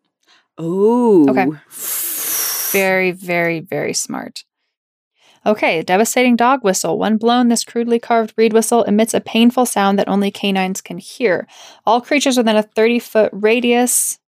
[0.59, 1.29] Ooh.
[1.29, 1.47] Okay.
[2.71, 4.43] Very, very, very smart.
[5.43, 6.99] Okay, devastating dog whistle.
[6.99, 10.99] When blown, this crudely carved reed whistle emits a painful sound that only canines can
[10.99, 11.47] hear.
[11.87, 14.19] All creatures within a 30 foot radius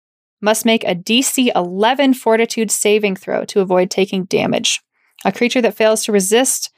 [0.41, 4.81] must make a DC 11 fortitude saving throw to avoid taking damage.
[5.23, 6.71] A creature that fails to resist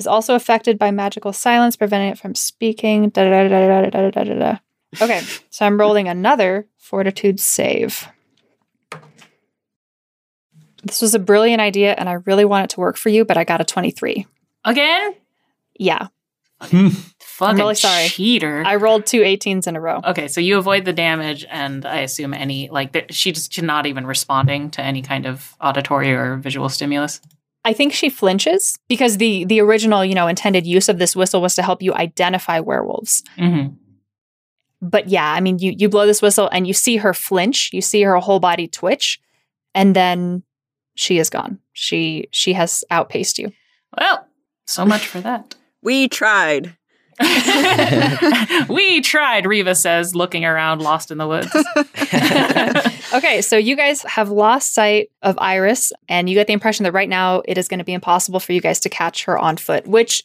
[0.00, 3.12] is also affected by magical silence, preventing it from speaking.
[3.14, 8.08] Okay, so I'm rolling another fortitude save.
[10.82, 13.36] This was a brilliant idea, and I really want it to work for you, but
[13.36, 14.26] I got a 23.
[14.64, 15.14] Again?
[15.78, 16.08] Yeah.
[16.62, 16.88] Hmm.
[16.88, 18.08] Fucking I'm really sorry.
[18.08, 18.62] Cheater.
[18.66, 20.00] I rolled two 18s in a row.
[20.04, 24.06] Okay, so you avoid the damage, and I assume any, like, she she's not even
[24.06, 27.20] responding to any kind of auditory or visual stimulus.
[27.64, 31.42] I think she flinches because the the original, you know, intended use of this whistle
[31.42, 33.22] was to help you identify werewolves.
[33.36, 33.74] Mm-hmm.
[34.82, 37.82] But yeah, I mean, you you blow this whistle and you see her flinch, you
[37.82, 39.20] see her whole body twitch,
[39.74, 40.42] and then
[40.94, 41.58] she is gone.
[41.72, 43.52] She she has outpaced you.
[43.98, 44.26] Well,
[44.66, 45.54] so much for that.
[45.82, 46.76] We tried.
[48.68, 51.54] we tried, Riva says, looking around, lost in the woods.
[53.14, 56.92] okay, so you guys have lost sight of Iris, and you get the impression that
[56.92, 59.58] right now it is going to be impossible for you guys to catch her on
[59.58, 60.22] foot, which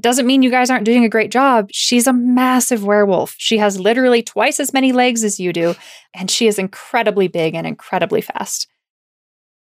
[0.00, 1.68] doesn't mean you guys aren't doing a great job.
[1.70, 3.34] She's a massive werewolf.
[3.36, 5.74] She has literally twice as many legs as you do,
[6.14, 8.68] and she is incredibly big and incredibly fast.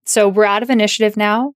[0.04, 1.54] So we're out of initiative now.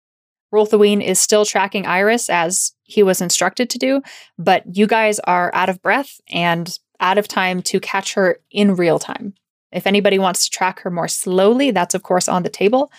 [0.52, 4.02] Rolthaween is still tracking Iris as he was instructed to do,
[4.38, 8.74] but you guys are out of breath and out of time to catch her in
[8.74, 9.34] real time.
[9.70, 12.90] If anybody wants to track her more slowly, that's of course on the table,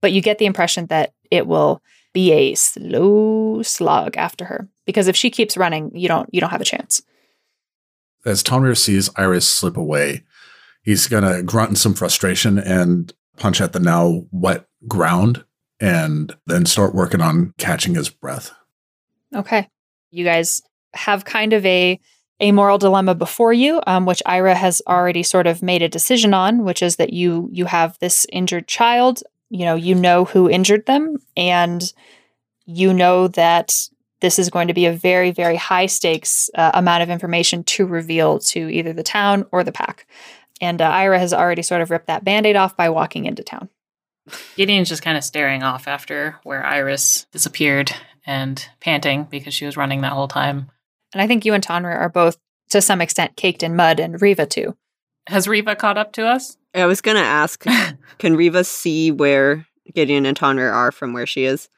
[0.00, 1.82] but you get the impression that it will
[2.12, 6.50] be a slow slog after her because if she keeps running, you don't you don't
[6.50, 7.02] have a chance.
[8.24, 10.24] As Tonrir sees Iris slip away,
[10.82, 15.44] he's gonna grunt in some frustration and punch at the now wet ground
[15.80, 18.52] and then start working on catching his breath.
[19.34, 19.68] Okay.
[20.10, 20.62] You guys
[20.94, 21.98] have kind of a
[22.42, 26.32] a moral dilemma before you, um, which Ira has already sort of made a decision
[26.32, 29.22] on, which is that you you have this injured child.
[29.50, 31.92] You know, you know who injured them, and
[32.66, 33.74] you know that
[34.20, 37.86] this is going to be a very very high stakes uh, amount of information to
[37.86, 40.06] reveal to either the town or the pack.
[40.60, 43.70] And uh, Ira has already sort of ripped that band-aid off by walking into town.
[44.56, 47.92] Gideon's just kind of staring off after where Iris disappeared
[48.26, 50.70] and panting because she was running that whole time.
[51.12, 52.38] And I think you and Tonra are both
[52.70, 54.76] to some extent caked in mud, and Riva too.
[55.26, 56.56] Has Riva caught up to us?
[56.74, 57.64] I was gonna ask,
[58.18, 61.68] can Riva see where Gideon and Tonrir are from where she is?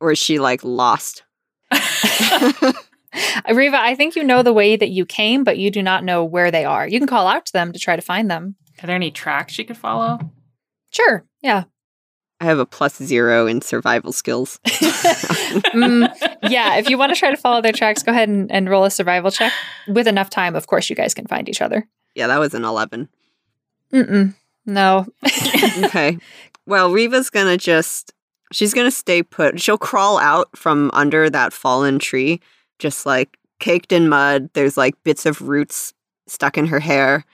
[0.00, 1.24] Or is she like lost?
[3.52, 6.24] Riva, I think you know the way that you came, but you do not know
[6.24, 6.86] where they are.
[6.86, 8.56] You can call out to them to try to find them.
[8.82, 10.18] Are there any tracks she could follow?
[10.90, 11.24] Sure.
[11.42, 11.64] Yeah.
[12.40, 14.60] I have a plus zero in survival skills.
[15.68, 16.12] Mm,
[16.50, 16.76] yeah.
[16.76, 18.90] If you want to try to follow their tracks, go ahead and, and roll a
[18.90, 19.52] survival check.
[19.86, 21.88] With enough time, of course, you guys can find each other.
[22.14, 23.08] yeah, that was an 11.
[23.92, 24.34] Mm-mm.
[24.66, 25.06] No.
[25.84, 26.18] okay.
[26.66, 28.12] Well, Riva's gonna just,
[28.52, 29.60] she's gonna stay put.
[29.60, 32.40] She'll crawl out from under that fallen tree,
[32.78, 34.50] just like caked in mud.
[34.52, 35.94] There's like bits of roots
[36.26, 37.24] stuck in her hair.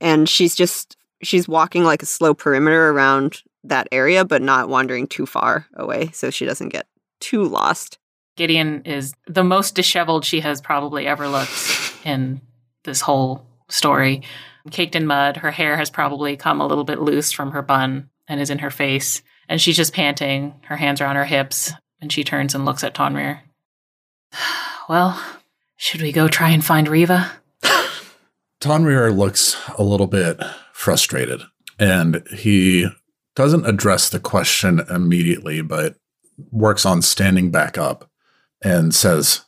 [0.00, 5.06] And she's just, she's walking like a slow perimeter around that area, but not wandering
[5.06, 6.86] too far away so she doesn't get
[7.20, 7.98] too lost.
[8.36, 12.40] Gideon is the most disheveled she has probably ever looked in
[12.84, 14.22] this whole story.
[14.70, 18.10] Caked in mud, her hair has probably come a little bit loose from her bun
[18.28, 19.22] and is in her face.
[19.48, 20.54] And she's just panting.
[20.64, 23.40] Her hands are on her hips, and she turns and looks at Tonrir.
[24.88, 25.20] Well,
[25.76, 27.32] should we go try and find Riva?
[28.60, 30.40] Tonrir looks a little bit
[30.72, 31.42] frustrated
[31.78, 32.86] and he
[33.36, 35.96] doesn't address the question immediately, but
[36.50, 38.10] works on standing back up
[38.62, 39.42] and says,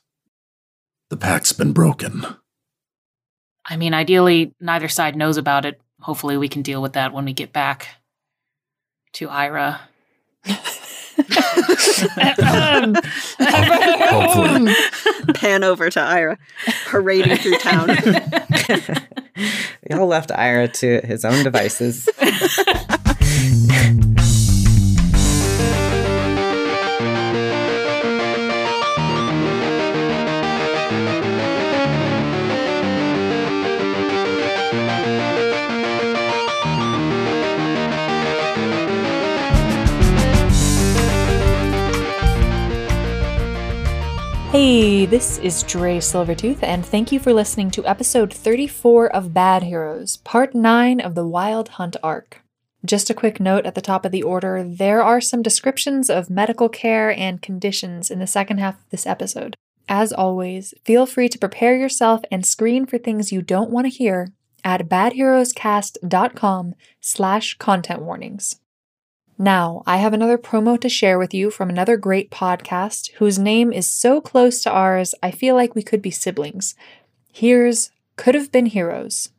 [1.11, 2.24] The pact's been broken.
[3.66, 5.80] I mean, ideally, neither side knows about it.
[6.01, 7.89] Hopefully, we can deal with that when we get back
[9.14, 9.80] to Ira.
[14.11, 14.72] Hopefully.
[15.34, 16.39] Pan over to Ira,
[16.86, 17.89] parading through town.
[19.91, 22.09] Y'all left Ira to his own devices.
[44.51, 49.62] Hey, this is Dre Silvertooth, and thank you for listening to episode 34 of Bad
[49.62, 52.43] Heroes, part 9 of the Wild Hunt arc.
[52.85, 56.31] Just a quick note at the top of the order there are some descriptions of
[56.31, 59.57] medical care and conditions in the second half of this episode.
[59.89, 63.91] As always, feel free to prepare yourself and screen for things you don't want to
[63.91, 68.61] hear at badheroescast.com slash content warnings.
[69.39, 73.72] Now, I have another promo to share with you from another great podcast whose name
[73.72, 76.74] is so close to ours, I feel like we could be siblings.
[77.33, 79.31] Here's Could Have Been Heroes.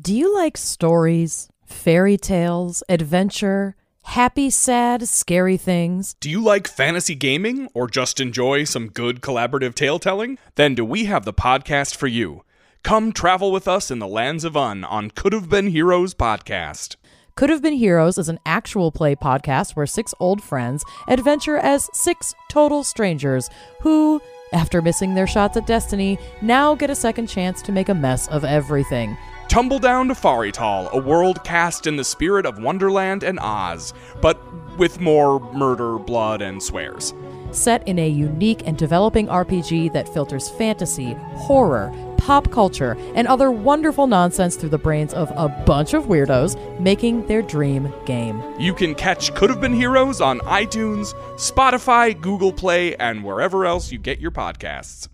[0.00, 6.14] Do you like stories, fairy tales, adventure, happy, sad, scary things?
[6.20, 10.38] Do you like fantasy gaming or just enjoy some good collaborative tale telling?
[10.54, 12.44] Then do we have the podcast for you.
[12.82, 16.96] Come travel with us in the lands of Un on Could Have Been Heroes podcast.
[17.36, 21.90] Could Have Been Heroes is an actual play podcast where six old friends adventure as
[21.92, 23.50] six total strangers
[23.80, 24.20] who,
[24.52, 28.28] after missing their shots at destiny, now get a second chance to make a mess
[28.28, 29.16] of everything.
[29.48, 34.40] Tumble down to Farital, a world cast in the spirit of Wonderland and Oz, but
[34.78, 37.14] with more murder, blood, and swears.
[37.52, 43.50] Set in a unique and developing RPG that filters fantasy, horror, pop culture, and other
[43.50, 48.42] wonderful nonsense through the brains of a bunch of weirdos making their dream game.
[48.58, 53.92] You can catch Could Have Been Heroes on iTunes, Spotify, Google Play, and wherever else
[53.92, 55.08] you get your podcasts.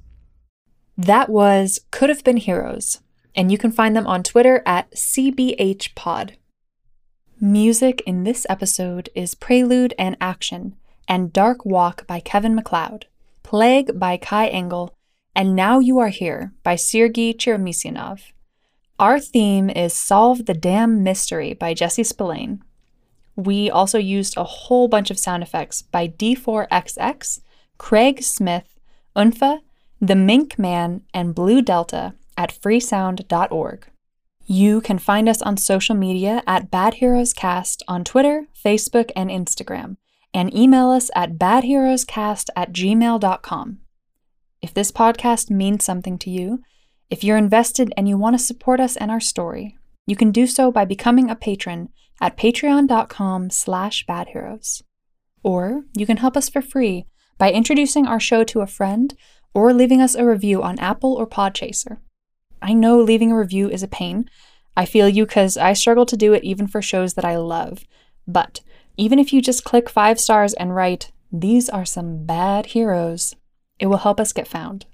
[0.97, 3.01] That was Could Have Been Heroes,
[3.35, 6.33] and you can find them on Twitter at CBHPod.
[7.41, 10.77] Music in this episode is Prelude and Action
[11.09, 13.07] and Dark Walk by Kevin MacLeod,
[13.43, 14.95] Plague by Kai Engel,
[15.35, 18.33] and Now You Are Here by Sergey Cheremisinov.
[18.99, 22.63] Our theme is Solve the Damn Mystery by Jesse Spillane.
[23.35, 27.41] We also used a whole bunch of sound effects by D4XX,
[27.79, 28.79] Craig Smith,
[29.17, 29.61] Unfa,
[30.01, 33.87] The Mink Man, and Blue Delta at freesound.org.
[34.47, 39.29] You can find us on social media at Bad Heroes Cast on Twitter, Facebook, and
[39.29, 39.99] Instagram,
[40.33, 43.79] and email us at badheroescast at gmail.com.
[44.63, 46.63] If this podcast means something to you,
[47.11, 49.77] if you're invested and you want to support us and our story,
[50.07, 51.91] you can do so by becoming a patron
[52.23, 54.83] at patreon.com slash badheroes.
[55.43, 57.05] Or you can help us for free
[57.37, 59.15] by introducing our show to a friend
[59.55, 61.99] or leaving us a review on Apple or Podchaser.
[62.63, 64.29] I know leaving a review is a pain.
[64.77, 67.85] I feel you because I struggle to do it even for shows that I love.
[68.27, 68.61] But
[68.97, 73.35] even if you just click five stars and write, These are some bad heroes,
[73.79, 74.87] it will help us get found.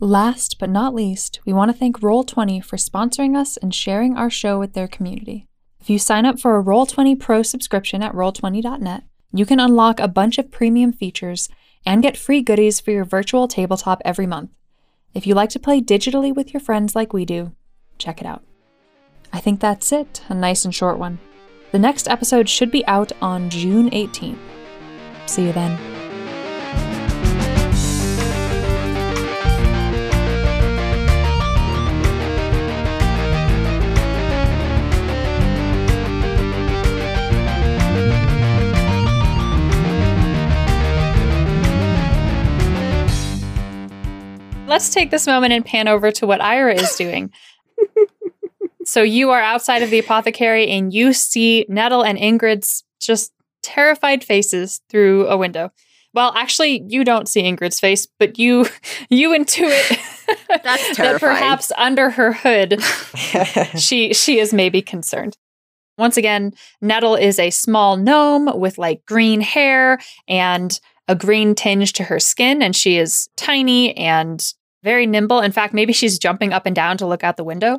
[0.00, 4.30] Last but not least, we want to thank Roll20 for sponsoring us and sharing our
[4.30, 5.46] show with their community.
[5.80, 10.08] If you sign up for a Roll20 Pro subscription at roll20.net, you can unlock a
[10.08, 11.48] bunch of premium features
[11.84, 14.50] and get free goodies for your virtual tabletop every month.
[15.14, 17.52] If you like to play digitally with your friends like we do,
[17.98, 18.42] check it out.
[19.32, 21.18] I think that's it, a nice and short one.
[21.70, 24.38] The next episode should be out on June 18th.
[25.26, 26.01] See you then.
[44.72, 47.30] Let's take this moment and pan over to what Ira is doing.
[48.86, 54.24] so you are outside of the apothecary and you see Nettle and Ingrid's just terrified
[54.24, 55.72] faces through a window.
[56.14, 58.64] Well, actually, you don't see Ingrid's face, but you
[59.10, 60.00] you intuit
[60.64, 62.82] That's that perhaps under her hood
[63.78, 65.36] she she is maybe concerned.
[65.98, 71.92] Once again, Nettle is a small gnome with like green hair and a green tinge
[71.92, 75.40] to her skin, and she is tiny and very nimble.
[75.40, 77.78] In fact, maybe she's jumping up and down to look out the window.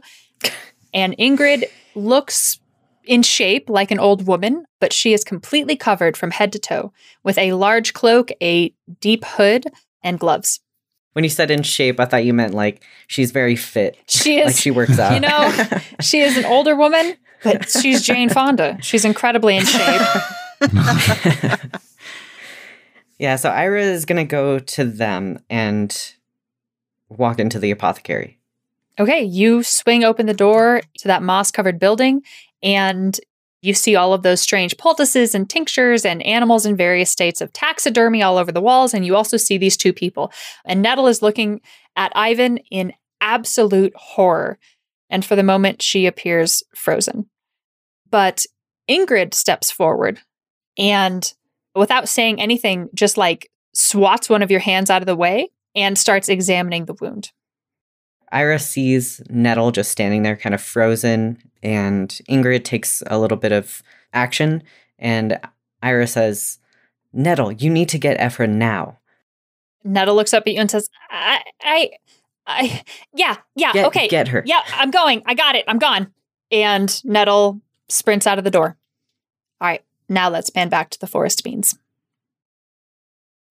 [0.93, 2.60] And Ingrid looks
[3.06, 6.93] in shape like an old woman, but she is completely covered from head to toe
[7.24, 9.66] with a large cloak, a deep hood,
[10.04, 10.60] and gloves.
[11.14, 13.97] when you said in shape, I thought you meant like she's very fit.
[14.08, 15.14] She is like she works out.
[15.14, 18.78] You know, she is an older woman, but she's Jane Fonda.
[18.82, 20.01] She's incredibly in shape.
[23.20, 25.95] Yeah, so Ira is going to go to them and
[27.18, 28.39] walk into the apothecary.
[28.99, 32.22] Okay, you swing open the door to that moss covered building
[32.61, 33.20] and
[33.64, 37.53] you see all of those strange poultices and tinctures and animals in various states of
[37.53, 38.93] taxidermy all over the walls.
[38.93, 40.34] And you also see these two people.
[40.66, 41.61] And Nettle is looking
[41.95, 42.91] at Ivan in
[43.22, 44.59] absolute horror.
[45.09, 47.30] And for the moment, she appears frozen.
[48.11, 48.45] But
[48.89, 50.20] Ingrid steps forward
[50.78, 51.34] and,
[51.74, 55.98] without saying anything, just like swats one of your hands out of the way and
[55.98, 57.32] starts examining the wound.
[58.32, 63.52] Ira sees Nettle just standing there, kind of frozen, and Ingrid takes a little bit
[63.52, 64.64] of action.
[64.98, 65.40] And
[65.84, 66.58] Ira says,
[67.14, 68.98] Nettle, you need to get Ephra now.
[69.84, 71.90] Nettle looks up at you and says, I, I,
[72.48, 74.08] I yeah, yeah, Get, okay.
[74.08, 74.44] Get her.
[74.46, 75.22] Yeah, I'm going.
[75.26, 75.66] I got it.
[75.68, 76.12] I'm gone.
[76.52, 78.78] And Nettle sprints out of the door.
[79.62, 81.78] All right, now let's pan back to the forest beans.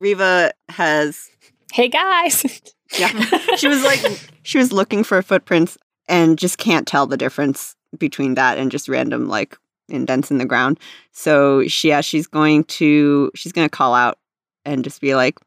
[0.00, 1.30] Riva has
[1.72, 2.44] Hey guys.
[2.98, 3.08] yeah.
[3.56, 4.00] she was like
[4.42, 8.90] she was looking for footprints and just can't tell the difference between that and just
[8.90, 9.56] random like
[9.88, 10.78] indents in the ground.
[11.12, 14.18] So she yeah, she's going to she's gonna call out
[14.66, 15.38] and just be like,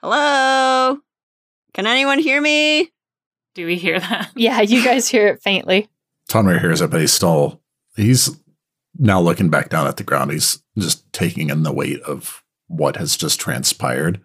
[0.00, 0.98] Hello?
[1.72, 2.90] Can anyone hear me?
[3.54, 4.32] Do we hear that?
[4.34, 5.88] yeah, you guys hear it faintly.
[6.28, 7.60] Tonrir hears it, but he's still
[7.94, 8.36] he's
[8.98, 10.32] now looking back down at the ground.
[10.32, 14.20] He's just taking in the weight of what has just transpired.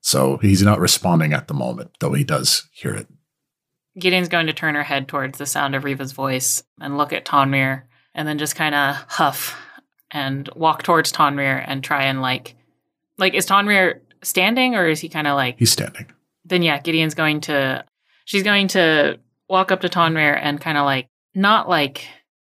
[0.00, 3.06] So he's not responding at the moment, though he does hear it.
[3.98, 7.24] Gideon's going to turn her head towards the sound of Riva's voice and look at
[7.24, 7.82] Tonrir
[8.14, 9.56] and then just kind of huff
[10.10, 12.54] and walk towards Tonrir and try and like
[13.18, 16.06] like is Tonrir standing or is he kind of like He's standing.
[16.44, 17.84] then yeah, Gideon's going to
[18.24, 22.06] she's going to walk up to Tonrir and kind of like not like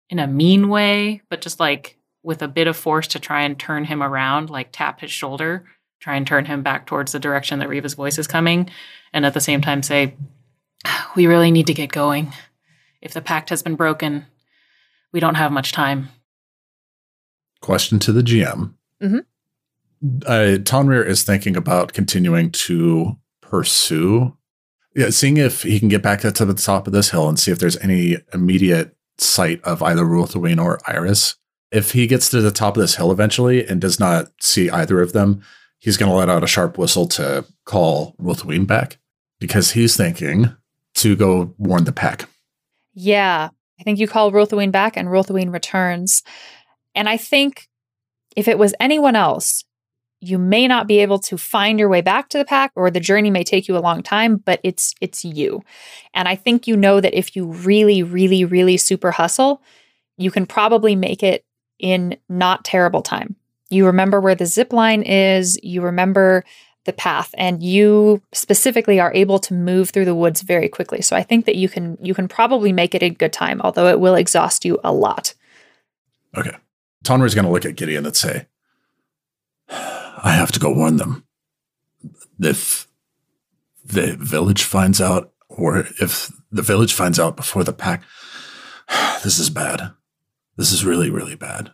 [0.09, 3.59] in a mean way, but just like with a bit of force to try and
[3.59, 5.65] turn him around, like tap his shoulder,
[6.01, 8.69] try and turn him back towards the direction that Riva's voice is coming,
[9.13, 10.15] and at the same time say,
[11.15, 12.33] "We really need to get going.
[13.01, 14.25] If the pact has been broken,
[15.13, 16.09] we don't have much time."
[17.61, 18.75] Question to the GM.
[19.01, 19.25] Mhm.
[20.25, 24.35] Uh, Tonrir is thinking about continuing to pursue,
[24.95, 27.51] yeah, seeing if he can get back to the top of this hill and see
[27.51, 31.35] if there's any immediate sight of either Ruthwin or Iris.
[31.71, 34.99] If he gets to the top of this hill eventually and does not see either
[34.99, 35.43] of them,
[35.81, 38.97] he's going to let out a sharp whistle to call Ruthwin back
[39.39, 40.55] because he's thinking
[40.93, 42.29] to go warn the pack.
[42.93, 46.23] Yeah, I think you call Ruthwin back and Ruthwin returns.
[46.95, 47.67] And I think
[48.37, 49.65] if it was anyone else,
[50.19, 52.99] you may not be able to find your way back to the pack or the
[52.99, 55.63] journey may take you a long time, but it's it's you.
[56.13, 59.63] And I think you know that if you really really really super hustle,
[60.17, 61.43] you can probably make it
[61.79, 63.35] in not terrible time.
[63.71, 66.43] You remember where the zip line is, you remember
[66.85, 71.01] the path and you specifically are able to move through the woods very quickly.
[71.01, 73.87] So I think that you can you can probably make it in good time, although
[73.87, 75.33] it will exhaust you a lot.
[76.35, 76.55] Okay.
[77.03, 78.47] Tonrir's going to look at Gideon and say,
[79.69, 81.25] I have to go warn them.
[82.39, 82.87] If
[83.83, 88.03] the village finds out, or if the village finds out before the pack,
[89.23, 89.91] this is bad.
[90.57, 91.71] This is really, really bad.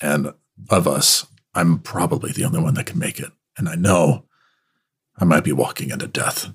[0.00, 0.32] And
[0.70, 1.26] of us,
[1.58, 3.32] I'm probably the only one that can make it.
[3.56, 4.24] And I know
[5.18, 6.46] I might be walking into death.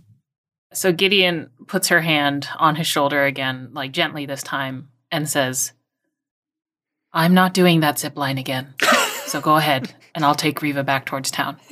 [0.73, 5.73] So Gideon puts her hand on his shoulder again, like gently this time, and says,
[7.11, 8.73] I'm not doing that zip line again.
[9.25, 11.57] So go ahead, and I'll take Riva back towards town.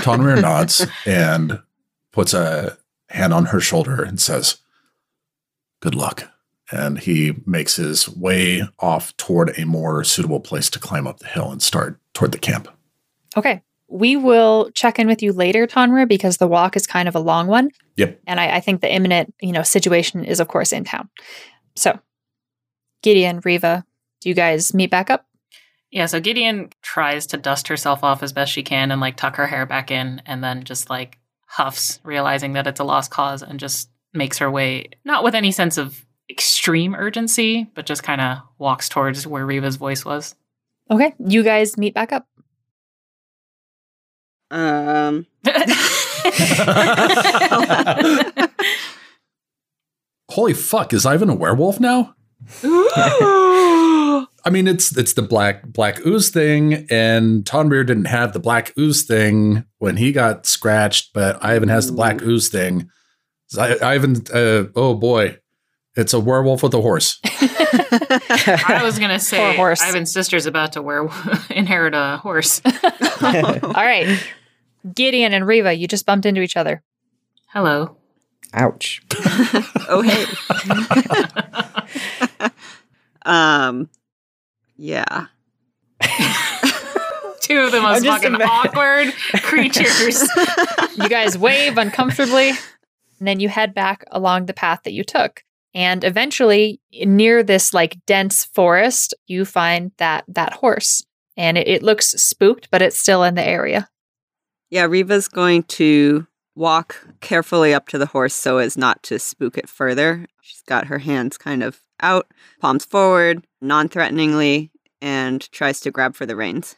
[0.00, 1.60] Tonrir nods and
[2.10, 2.78] puts a
[3.10, 4.56] hand on her shoulder and says,
[5.80, 6.30] Good luck.
[6.72, 11.28] And he makes his way off toward a more suitable place to climb up the
[11.28, 12.68] hill and start toward the camp.
[13.36, 13.62] Okay.
[13.88, 17.20] We will check in with you later, Tonra, because the walk is kind of a
[17.20, 17.70] long one.
[17.96, 18.20] Yep.
[18.26, 21.08] And I, I think the imminent, you know, situation is of course in town.
[21.76, 21.98] So
[23.02, 23.84] Gideon, Riva,
[24.20, 25.26] do you guys meet back up?
[25.92, 29.36] Yeah, so Gideon tries to dust herself off as best she can and like tuck
[29.36, 33.42] her hair back in and then just like huffs, realizing that it's a lost cause
[33.42, 36.04] and just makes her way, not with any sense of
[36.36, 40.34] extreme urgency, but just kind of walks towards where Riva's voice was.
[40.90, 41.14] Okay.
[41.18, 42.26] You guys meet back up.
[44.50, 45.26] Um
[50.30, 52.14] Holy fuck, is Ivan a werewolf now?
[52.62, 58.76] I mean, it's it's the black black ooze thing, and Tonrir didn't have the black
[58.78, 62.90] ooze thing when he got scratched, but Ivan has the black ooze thing.
[63.48, 65.38] So I, Ivan, uh, oh boy,
[65.96, 67.18] it's a werewolf with a horse.
[67.24, 69.82] I was gonna say horse.
[69.82, 71.08] Ivan's sister's about to wear
[71.50, 72.60] inherit a horse.
[73.22, 74.22] All right.
[74.94, 76.82] Gideon and Riva, you just bumped into each other.
[77.48, 77.96] Hello.
[78.52, 79.02] Ouch.
[79.88, 80.26] oh hey.
[83.22, 83.88] um
[84.76, 85.26] yeah.
[87.40, 90.28] Two of the most fucking ima- awkward creatures.
[90.96, 92.58] You guys wave uncomfortably, and
[93.20, 95.44] then you head back along the path that you took.
[95.76, 101.04] And eventually, near this like dense forest, you find that that horse.
[101.36, 103.90] And it, it looks spooked, but it's still in the area.
[104.70, 109.58] Yeah, Riva's going to walk carefully up to the horse so as not to spook
[109.58, 110.26] it further.
[110.40, 114.70] She's got her hands kind of out, palms forward, non threateningly,
[115.02, 116.76] and tries to grab for the reins.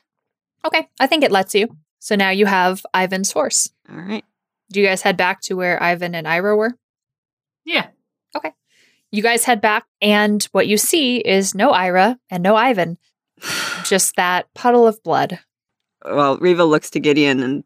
[0.64, 1.68] Okay, I think it lets you.
[2.00, 3.70] So now you have Ivan's horse.
[3.88, 4.24] All right.
[4.72, 6.72] Do you guys head back to where Ivan and Ira were?
[7.64, 7.90] yeah.
[9.10, 12.98] You guys head back, and what you see is no Ira and no Ivan,
[13.84, 15.38] just that puddle of blood.
[16.04, 17.64] Well, Riva looks to Gideon and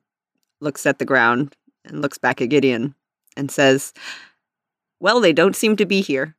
[0.60, 2.94] looks at the ground and looks back at Gideon
[3.36, 3.92] and says,
[5.00, 6.36] Well, they don't seem to be here.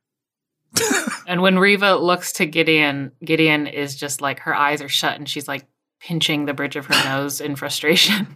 [1.26, 5.28] And when Riva looks to Gideon, Gideon is just like her eyes are shut and
[5.28, 5.64] she's like
[6.00, 8.26] pinching the bridge of her nose in frustration.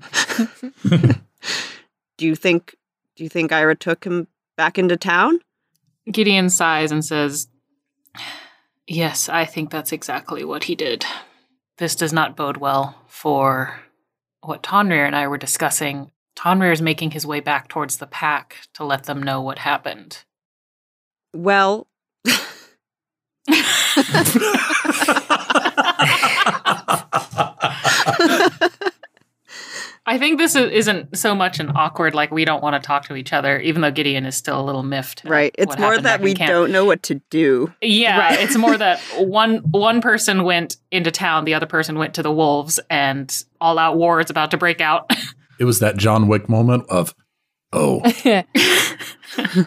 [0.89, 2.75] Do you think
[3.17, 5.41] do you think Ira took him back into town?
[6.11, 7.49] Gideon sighs and says,
[8.87, 11.05] Yes, I think that's exactly what he did.
[11.77, 13.81] This does not bode well for
[14.41, 16.11] what Tonrir and I were discussing.
[16.37, 20.25] Tonrir is making his way back towards the pack to let them know what happened.
[21.35, 21.87] Well,
[30.09, 33.05] I think this is- isn't so much an awkward, like, we don't want to talk
[33.09, 35.23] to each other, even though Gideon is still a little miffed.
[35.25, 35.55] right.
[35.59, 36.51] It's more that we camp.
[36.51, 37.73] don't know what to do.
[37.83, 38.41] Yeah, Right.
[38.41, 42.33] it's more that one one person went into town, the other person went to the
[42.33, 43.31] wolves, and
[43.61, 45.13] all out war is about to break out.
[45.61, 47.15] It was that John Wick moment of,
[47.73, 48.01] oh,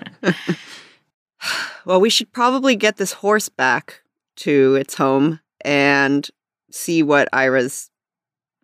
[1.86, 4.02] Well, we should probably get this horse back
[4.38, 6.28] to its home and
[6.72, 7.90] see what Ira's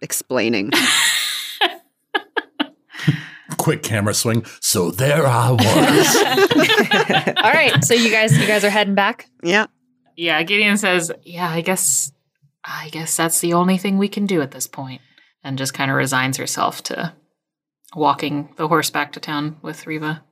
[0.01, 0.71] explaining.
[3.67, 4.45] quick camera swing.
[4.61, 6.15] So there I was.
[7.43, 9.29] All right, so you guys, you guys are heading back.
[9.43, 9.65] yeah.
[10.15, 12.13] yeah, Gideon says, "Yeah, I guess,
[12.63, 15.01] I guess that's the only thing we can do at this point,"
[15.43, 17.13] and just kind of resigns herself to
[17.93, 20.23] walking the horse back to town with Riva.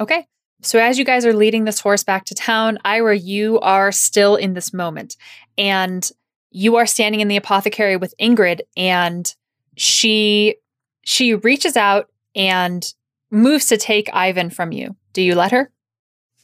[0.00, 0.26] Okay.
[0.62, 4.36] So as you guys are leading this horse back to town, Ira, you are still
[4.36, 5.16] in this moment.
[5.58, 6.08] And
[6.50, 9.34] you are standing in the apothecary with Ingrid and
[9.76, 10.56] she
[11.04, 12.84] she reaches out and
[13.30, 14.96] moves to take Ivan from you.
[15.12, 15.70] Do you let her?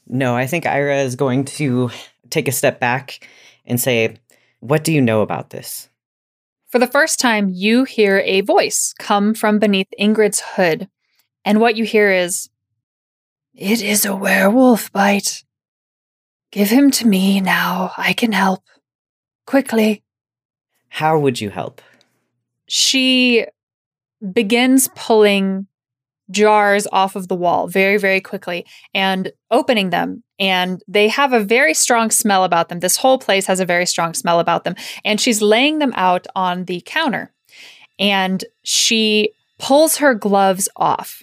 [0.06, 1.90] No, I think Ira is going to
[2.30, 3.26] take a step back
[3.66, 4.16] and say,
[4.60, 5.88] What do you know about this?
[6.68, 10.88] For the first time, you hear a voice come from beneath Ingrid's hood.
[11.44, 12.48] And what you hear is,
[13.54, 15.44] It is a werewolf bite.
[16.50, 17.92] Give him to me now.
[17.96, 18.62] I can help.
[19.46, 20.02] Quickly.
[20.88, 21.82] How would you help?
[22.66, 23.46] She
[24.32, 25.66] begins pulling
[26.30, 30.22] jars off of the wall very, very quickly and opening them.
[30.38, 32.80] And they have a very strong smell about them.
[32.80, 34.74] This whole place has a very strong smell about them.
[35.04, 37.32] And she's laying them out on the counter.
[37.98, 41.22] And she pulls her gloves off.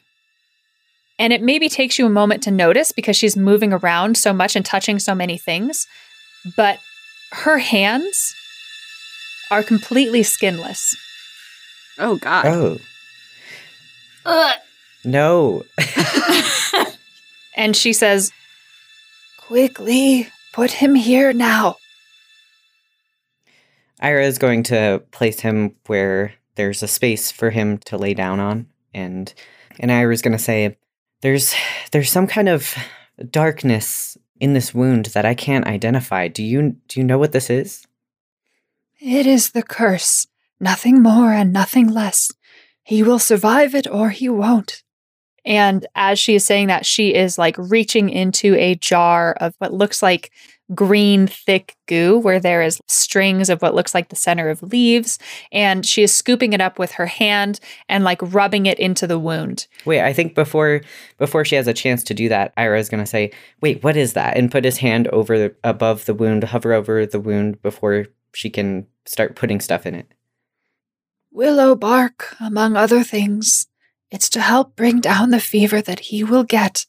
[1.17, 4.55] And it maybe takes you a moment to notice because she's moving around so much
[4.55, 5.87] and touching so many things.
[6.57, 6.79] But
[7.31, 8.35] her hands
[9.49, 10.97] are completely skinless.
[11.97, 12.45] Oh God.
[12.47, 12.77] Oh,
[14.25, 14.55] Ugh.
[15.05, 15.63] No.
[17.55, 18.31] And she says,
[19.39, 21.77] Quickly, put him here now.
[24.01, 28.39] Ira is going to place him where there's a space for him to lay down
[28.39, 29.33] on, and
[29.79, 30.77] and Ira's going to say,
[31.21, 31.55] "There's
[31.91, 32.75] there's some kind of
[33.29, 36.27] darkness in this wound that I can't identify.
[36.27, 37.87] Do you do you know what this is?"
[38.99, 40.27] It is the curse,
[40.59, 42.31] nothing more and nothing less.
[42.83, 44.83] He will survive it or he won't.
[45.45, 49.73] And as she is saying that, she is like reaching into a jar of what
[49.73, 50.31] looks like
[50.73, 55.19] green, thick goo, where there is strings of what looks like the center of leaves.
[55.51, 59.19] And she is scooping it up with her hand and like rubbing it into the
[59.19, 59.67] wound.
[59.85, 60.81] Wait, I think before
[61.17, 63.31] before she has a chance to do that, Ira is going to say,
[63.61, 67.19] "Wait, what is that?" and put his hand over above the wound, hover over the
[67.19, 70.07] wound before she can start putting stuff in it.
[71.31, 73.67] Willow bark, among other things.
[74.11, 76.85] It's to help bring down the fever that he will get,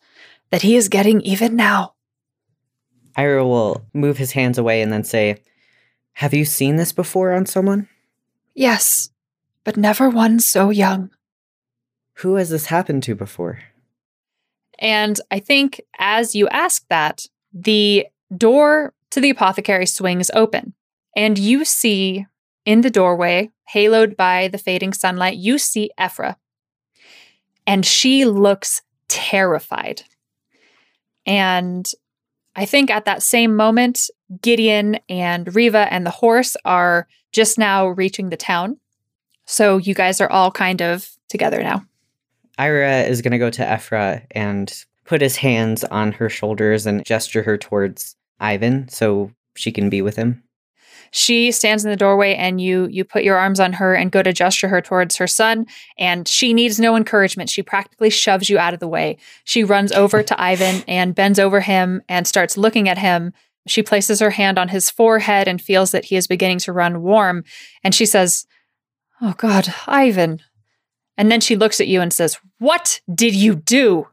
[0.50, 1.94] that he is getting even now.
[3.16, 5.42] Ira will move his hands away and then say,
[6.14, 7.88] Have you seen this before on someone?
[8.54, 9.10] Yes,
[9.64, 11.10] but never one so young.
[12.20, 13.60] Who has this happened to before?
[14.78, 18.06] And I think as you ask that, the
[18.36, 20.74] door to the apothecary swings open,
[21.14, 22.26] and you see
[22.66, 26.36] in the doorway, haloed by the fading sunlight, you see Ephra.
[27.66, 30.02] And she looks terrified.
[31.24, 31.90] And
[32.54, 34.08] I think at that same moment,
[34.40, 38.78] Gideon and Riva and the horse are just now reaching the town.
[39.44, 41.84] So you guys are all kind of together now.
[42.58, 44.72] Ira is going to go to Ephra and
[45.04, 50.02] put his hands on her shoulders and gesture her towards Ivan so she can be
[50.02, 50.42] with him.
[51.16, 54.22] She stands in the doorway and you you put your arms on her and go
[54.22, 57.48] to gesture her towards her son and she needs no encouragement.
[57.48, 59.16] She practically shoves you out of the way.
[59.44, 63.32] She runs over to Ivan and bends over him and starts looking at him.
[63.66, 67.02] She places her hand on his forehead and feels that he is beginning to run
[67.02, 67.44] warm
[67.82, 68.46] and she says,
[69.22, 70.42] "Oh god, Ivan."
[71.16, 74.08] And then she looks at you and says, "What did you do?"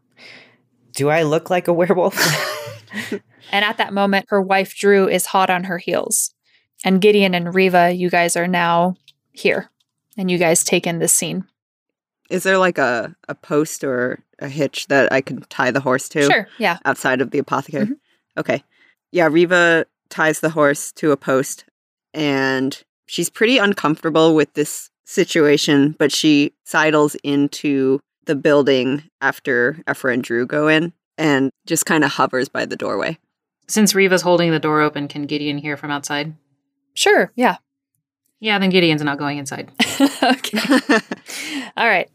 [0.96, 2.16] Do I look like a werewolf?
[3.52, 6.34] And at that moment, her wife Drew is hot on her heels.
[6.84, 8.96] And Gideon and Riva, you guys are now
[9.32, 9.70] here.
[10.18, 11.46] And you guys take in this scene.
[12.30, 16.10] Is there like a, a post or a hitch that I can tie the horse
[16.10, 16.78] to Sure, yeah.
[16.86, 17.86] outside of the apothecary?
[17.88, 17.98] Mhm.
[18.38, 18.64] Okay.
[19.12, 21.66] Yeah, Riva ties the horse to a post
[22.14, 30.14] and she's pretty uncomfortable with this situation, but she sidles into the building after Ephra
[30.14, 33.18] and Drew go in and just kind of hovers by the doorway.
[33.68, 36.34] Since Riva's holding the door open, can Gideon hear from outside?
[36.94, 37.58] Sure, yeah.
[38.40, 39.72] Yeah, then Gideon's not going inside.
[40.22, 40.60] okay.
[41.78, 42.10] All right.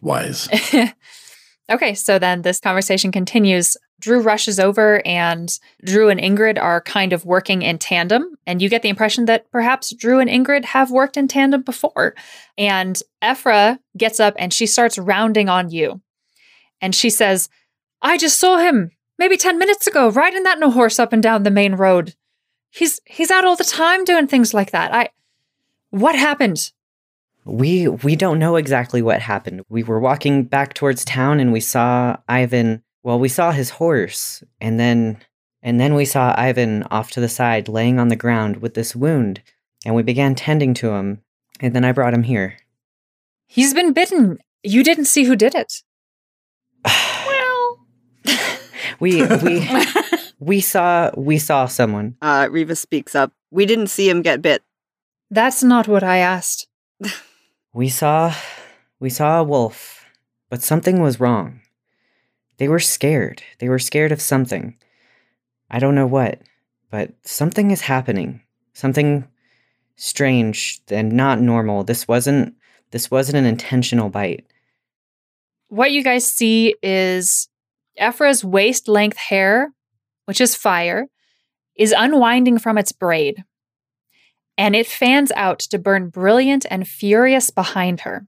[0.00, 0.48] Wise.
[1.70, 3.76] okay, so then this conversation continues.
[4.00, 8.36] Drew rushes over, and Drew and Ingrid are kind of working in tandem.
[8.46, 12.14] And you get the impression that perhaps Drew and Ingrid have worked in tandem before.
[12.56, 16.00] And Ephra gets up and she starts rounding on you.
[16.80, 17.50] And she says,
[18.00, 21.42] I just saw him maybe 10 minutes ago riding that no horse up and down
[21.42, 22.14] the main road.
[22.70, 24.94] He's he's out all the time doing things like that.
[24.94, 25.10] I
[25.90, 26.72] what happened?
[27.48, 29.62] we we don't know exactly what happened.
[29.68, 34.42] We were walking back towards town and we saw Ivan, well, we saw his horse
[34.60, 35.18] and then
[35.62, 38.94] and then we saw Ivan off to the side laying on the ground with this
[38.94, 39.42] wound
[39.84, 41.22] and we began tending to him
[41.60, 42.58] and then I brought him here.
[43.46, 44.38] He's been bitten.
[44.62, 45.82] You didn't see who did it.
[46.84, 47.86] well,
[49.00, 49.68] We we
[50.38, 52.16] we saw we saw someone.
[52.22, 53.32] Uh, Riva speaks up.
[53.50, 54.62] We didn't see him get bit.
[55.30, 56.66] That's not what I asked.
[57.74, 58.34] We saw
[58.98, 60.06] we saw a wolf,
[60.48, 61.60] but something was wrong.
[62.56, 63.42] They were scared.
[63.60, 64.76] They were scared of something.
[65.70, 66.40] I don't know what,
[66.90, 68.40] but something is happening.
[68.72, 69.28] Something
[69.96, 71.84] strange and not normal.
[71.84, 72.54] This wasn't
[72.90, 74.46] this wasn't an intentional bite.
[75.68, 77.48] What you guys see is
[78.00, 79.72] Ephra's waist length hair,
[80.24, 81.08] which is fire,
[81.76, 83.44] is unwinding from its braid.
[84.56, 88.26] And it fans out to burn brilliant and furious behind her.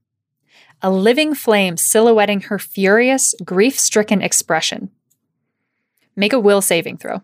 [0.83, 4.91] A living flame silhouetting her furious, grief stricken expression.
[6.17, 7.23] Make a will saving throw.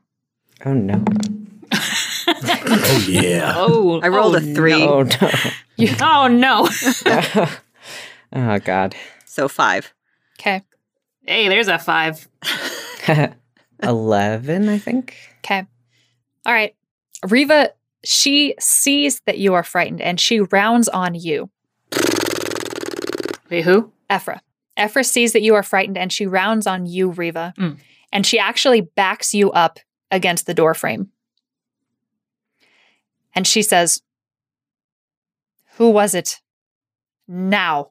[0.65, 1.05] Oh no.
[1.73, 3.55] oh yeah.
[3.57, 5.31] oh, I rolled oh, a three, Oh no.
[5.79, 5.97] no.
[6.01, 6.69] Oh no!
[8.33, 8.97] Oh, oh god.
[9.25, 9.95] so five.
[10.39, 10.63] Okay.
[11.27, 12.29] Hey, there's a five.
[13.83, 15.17] 11, I think.
[15.45, 15.67] Okay.
[16.45, 16.75] All right.
[17.29, 17.71] Riva,
[18.05, 21.51] she sees that you are frightened and she rounds on you.
[23.51, 23.93] Wait, who?
[24.11, 24.41] Ephra.
[24.77, 27.55] Ephra sees that you are frightened and she rounds on you, Riva.
[27.59, 27.79] Mm.
[28.13, 29.79] And she actually backs you up
[30.11, 31.09] against the doorframe.
[33.35, 34.03] And she says,
[35.77, 36.41] Who was it?
[37.29, 37.91] Now.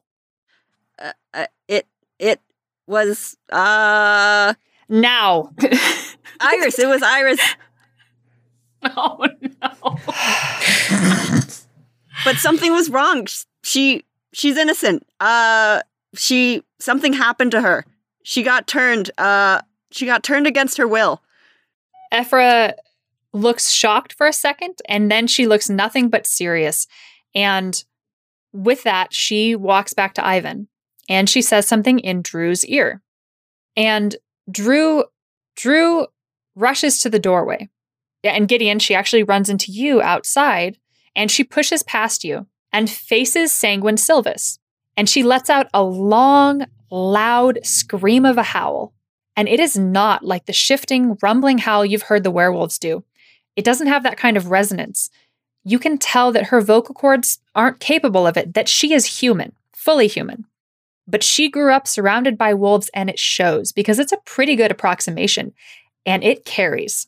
[0.98, 1.86] Uh, uh, it
[2.18, 2.40] it
[2.86, 4.54] was uh
[4.88, 5.50] Now.
[6.40, 6.78] Iris.
[6.78, 7.40] It was Iris.
[8.82, 9.96] Oh no!
[12.24, 13.26] but something was wrong.
[13.62, 15.06] She she's innocent.
[15.18, 15.82] Uh
[16.14, 17.84] she something happened to her.
[18.22, 21.22] She got turned uh she got turned against her will.
[22.12, 22.74] Ephra
[23.32, 26.86] looks shocked for a second and then she looks nothing but serious.
[27.34, 27.82] And
[28.52, 30.68] with that, she walks back to Ivan
[31.08, 33.02] and she says something in Drew's ear.
[33.76, 34.16] And
[34.50, 35.04] Drew
[35.56, 36.06] Drew
[36.54, 37.68] rushes to the doorway.
[38.24, 40.78] And Gideon, she actually runs into you outside
[41.14, 44.58] and she pushes past you and faces Sanguine Silvis.
[44.96, 48.92] And she lets out a long, loud scream of a howl.
[49.36, 53.04] And it is not like the shifting, rumbling howl you've heard the werewolves do.
[53.54, 55.10] It doesn't have that kind of resonance.
[55.64, 59.52] You can tell that her vocal cords aren't capable of it, that she is human,
[59.74, 60.46] fully human.
[61.08, 64.70] But she grew up surrounded by wolves and it shows because it's a pretty good
[64.70, 65.52] approximation
[66.04, 67.06] and it carries.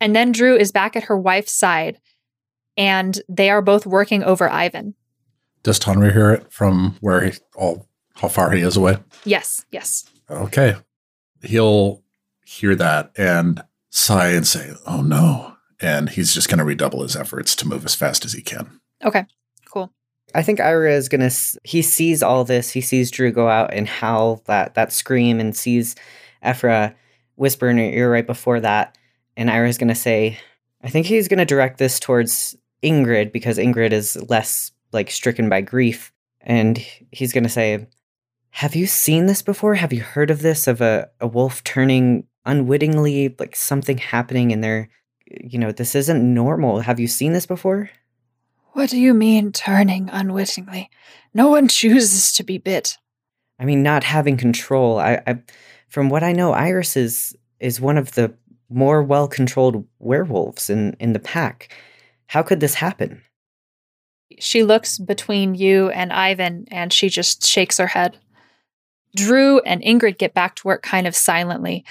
[0.00, 1.98] And then Drew is back at her wife's side
[2.76, 4.94] and they are both working over Ivan.
[5.62, 8.98] Does Tonri hear it from where he, all how far he is away?
[9.24, 10.04] Yes, yes.
[10.30, 10.76] Okay.
[11.42, 12.02] He'll
[12.44, 17.16] hear that and sigh and say, "Oh no." And he's just going to redouble his
[17.16, 18.80] efforts to move as fast as he can.
[19.04, 19.26] Okay.
[20.34, 21.30] I think Ira is gonna.
[21.64, 22.70] He sees all this.
[22.70, 25.94] He sees Drew go out and howl that that scream, and sees
[26.42, 26.94] Ephra
[27.36, 28.96] whisper in her ear right before that.
[29.36, 30.38] And Ira's gonna say,
[30.82, 35.60] "I think he's gonna direct this towards Ingrid because Ingrid is less like stricken by
[35.60, 36.78] grief." And
[37.10, 37.86] he's gonna say,
[38.50, 39.74] "Have you seen this before?
[39.76, 40.66] Have you heard of this?
[40.66, 44.88] Of a a wolf turning unwittingly, like something happening in their,
[45.26, 46.80] you know, this isn't normal.
[46.80, 47.90] Have you seen this before?"
[48.72, 50.90] What do you mean turning unwittingly?
[51.34, 52.96] No one chooses to be bit.
[53.58, 54.98] I mean, not having control.
[54.98, 55.42] I, I
[55.88, 58.34] from what I know, Iris is is one of the
[58.70, 61.74] more well controlled werewolves in in the pack.
[62.26, 63.22] How could this happen?
[64.38, 68.18] She looks between you and Ivan and she just shakes her head.
[69.14, 71.84] Drew and Ingrid get back to work kind of silently.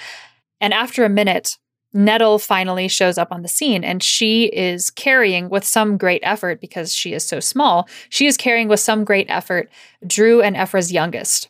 [0.60, 1.58] And after a minute,
[1.94, 6.60] Nettle finally shows up on the scene and she is carrying with some great effort
[6.60, 7.88] because she is so small.
[8.08, 9.70] She is carrying with some great effort
[10.06, 11.48] Drew and Ephra's youngest.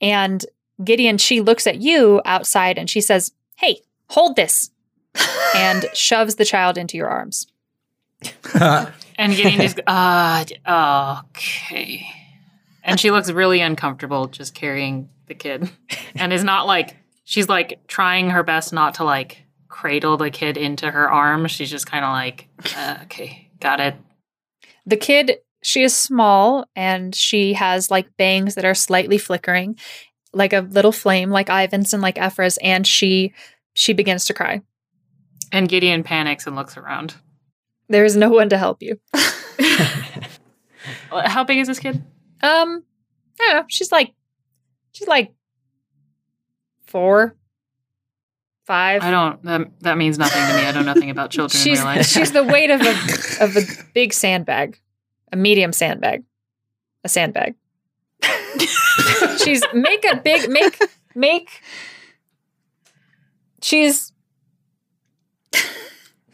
[0.00, 0.44] And
[0.82, 4.70] Gideon, she looks at you outside and she says, Hey, hold this,
[5.54, 7.46] and shoves the child into your arms.
[9.18, 12.06] And Gideon just, uh, okay.
[12.84, 15.70] And she looks really uncomfortable just carrying the kid.
[16.14, 20.56] And is not like, she's like trying her best not to like cradle the kid
[20.56, 21.50] into her arms.
[21.50, 23.96] She's just kind of like, uh, okay, got it.
[24.84, 29.78] The kid, she is small and she has like bangs that are slightly flickering,
[30.32, 33.32] like a little flame, like Ivan's and like Ephra's, and she
[33.74, 34.62] she begins to cry.
[35.52, 37.14] And Gideon panics and looks around.
[37.88, 38.98] There is no one to help you.
[41.10, 42.02] How big is this kid?
[42.42, 42.84] Um,
[43.40, 43.64] I don't know.
[43.68, 44.12] She's like
[44.92, 45.32] she's like
[46.86, 47.36] four,
[48.66, 49.02] five.
[49.02, 50.66] I don't, that, that means nothing to me.
[50.66, 52.06] I don't know nothing about children she's in real life.
[52.06, 52.90] she's the weight of a
[53.40, 53.60] of a
[53.94, 54.78] big sandbag,
[55.32, 56.24] a medium sandbag,
[57.04, 57.54] a sandbag.
[59.42, 60.78] she's make a big make
[61.14, 61.62] make.
[63.62, 64.12] She's.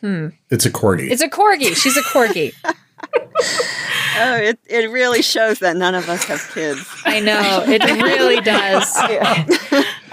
[0.00, 0.28] Hmm.
[0.50, 1.10] It's a corgi.
[1.10, 1.76] It's a corgi.
[1.76, 2.52] She's a corgi.
[4.14, 6.86] Oh, it, it really shows that none of us have kids.
[7.04, 8.94] I know it really does.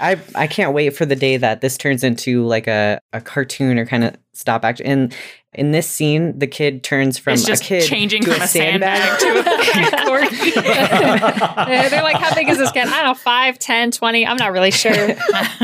[0.00, 3.78] I I can't wait for the day that this turns into like a, a cartoon
[3.78, 4.86] or kind of stop action.
[4.86, 5.16] And
[5.52, 8.46] in this scene, the kid turns from it's just a kid changing to from a
[8.46, 9.42] sandbag, to a.
[11.90, 12.86] They're like, how big is this kid?
[12.86, 14.26] I don't know, 5, 10, 20.
[14.26, 14.92] I'm not really sure.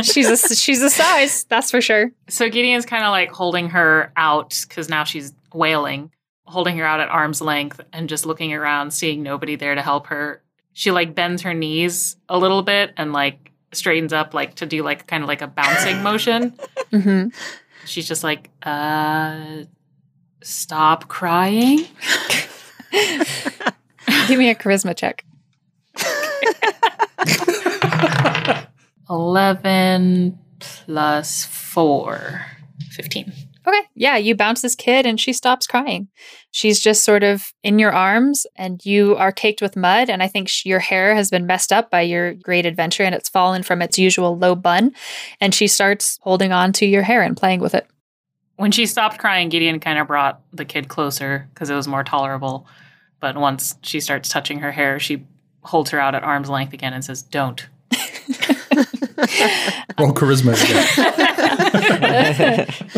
[0.03, 2.11] She's a she's a size, that's for sure.
[2.28, 6.11] So Gideon's kind of like holding her out because now she's wailing,
[6.45, 10.09] holding her out at arm's length and just looking around, seeing nobody there to help
[10.09, 10.43] her.
[10.72, 14.83] She like bends her knees a little bit and like straightens up, like to do
[14.83, 16.55] like kind of like a bouncing motion.
[16.93, 17.29] Mm-hmm.
[17.85, 19.64] She's just like, uh,
[20.41, 21.79] stop crying.
[24.29, 25.25] Give me a charisma check.
[29.11, 32.47] 11 plus 4,
[32.91, 33.33] 15.
[33.67, 33.83] Okay.
[33.95, 36.07] Yeah, you bounce this kid and she stops crying.
[36.53, 40.09] She's just sort of in your arms and you are caked with mud.
[40.09, 43.14] And I think sh- your hair has been messed up by your great adventure and
[43.14, 44.93] it's fallen from its usual low bun.
[45.41, 47.89] And she starts holding on to your hair and playing with it.
[48.55, 52.05] When she stopped crying, Gideon kind of brought the kid closer because it was more
[52.05, 52.69] tolerable.
[53.19, 55.27] But once she starts touching her hair, she
[55.62, 57.67] holds her out at arm's length again and says, Don't.
[59.99, 60.67] Roll charisma again.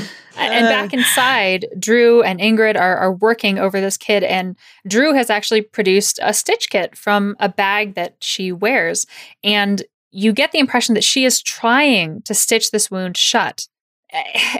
[0.39, 0.68] and uh.
[0.68, 5.62] back inside, Drew and Ingrid are, are working over this kid, and Drew has actually
[5.62, 9.07] produced a stitch kit from a bag that she wears.
[9.43, 13.68] And you get the impression that she is trying to stitch this wound shut.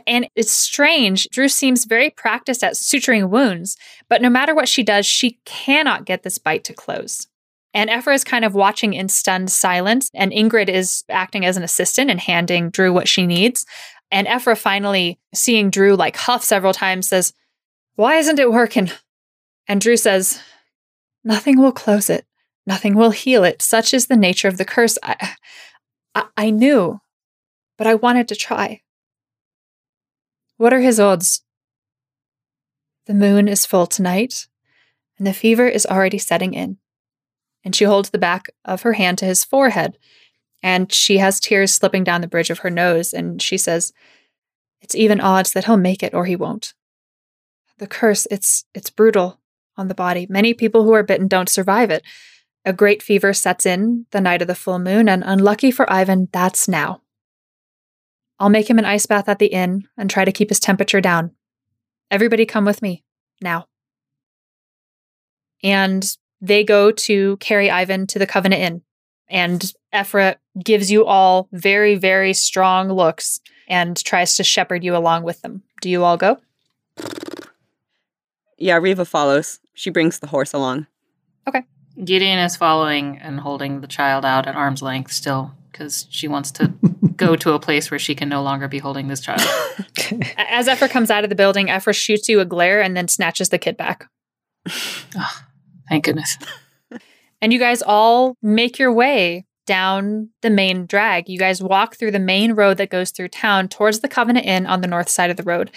[0.07, 1.27] And it's strange.
[1.31, 6.05] Drew seems very practiced at suturing wounds, but no matter what she does, she cannot
[6.05, 7.27] get this bite to close.
[7.75, 11.63] And Ephra is kind of watching in stunned silence, and Ingrid is acting as an
[11.63, 13.67] assistant and handing Drew what she needs.
[14.11, 17.33] And Ephra finally, seeing Drew like huff several times, says,
[17.97, 18.91] Why isn't it working?
[19.67, 20.41] And Drew says,
[21.25, 22.25] Nothing will close it.
[22.67, 23.61] Nothing will heal it.
[23.61, 24.99] Such is the nature of the curse.
[25.03, 25.35] I,
[26.15, 27.01] I, I knew.
[27.79, 28.83] but I wanted to try.
[30.57, 31.43] What are his odds?
[33.07, 34.49] The moon is full tonight,
[35.17, 36.79] and the fever is already setting in.
[37.65, 39.97] And she holds the back of her hand to his forehead,
[40.63, 43.93] and she has tears slipping down the bridge of her nose, and she says,
[44.81, 46.75] It's even odds that he'll make it or he won't.
[47.79, 49.41] The curse, it's it's brutal
[49.77, 50.27] on the body.
[50.29, 52.03] Many people who are bitten don't survive it.
[52.65, 56.29] A great fever sets in the night of the full moon, and unlucky for Ivan,
[56.33, 57.03] that's now.
[58.41, 61.01] I'll make him an ice bath at the inn and try to keep his temperature
[61.01, 61.33] down.
[62.11, 63.05] Everybody come with me
[63.41, 63.67] now.
[65.63, 66.05] And
[66.41, 68.83] they go to carry Ivan to the Covenant Inn.
[69.29, 75.23] And Ephra gives you all very, very strong looks and tries to shepherd you along
[75.23, 75.63] with them.
[75.81, 76.39] Do you all go?
[78.59, 79.61] Yeah, Riva follows.
[79.75, 80.87] She brings the horse along.
[81.47, 81.63] Okay.
[82.05, 86.51] Gideon is following and holding the child out at arm's length still because she wants
[86.53, 86.69] to
[87.17, 89.41] go to a place where she can no longer be holding this child.
[90.37, 93.51] As Ephra comes out of the building, Ephra shoots you a glare and then snatches
[93.51, 94.09] the kid back.
[95.89, 96.37] Thank goodness.
[97.41, 101.29] And you guys all make your way down the main drag.
[101.29, 104.65] You guys walk through the main road that goes through town towards the Covenant Inn
[104.65, 105.71] on the north side of the road.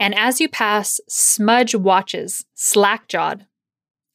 [0.00, 3.46] And as you pass, Smudge watches, slack jawed,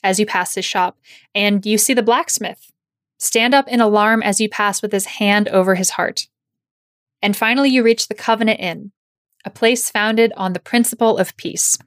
[0.03, 0.99] as you pass his shop,
[1.33, 2.71] and you see the blacksmith
[3.17, 6.27] stand up in alarm as you pass with his hand over his heart.
[7.21, 8.91] And finally, you reach the Covenant Inn,
[9.45, 11.77] a place founded on the principle of peace.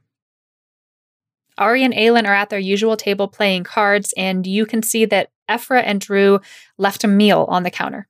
[1.58, 5.30] Ari and Aelin are at their usual table playing cards, and you can see that
[5.48, 6.40] Ephra and Drew
[6.78, 8.08] left a meal on the counter.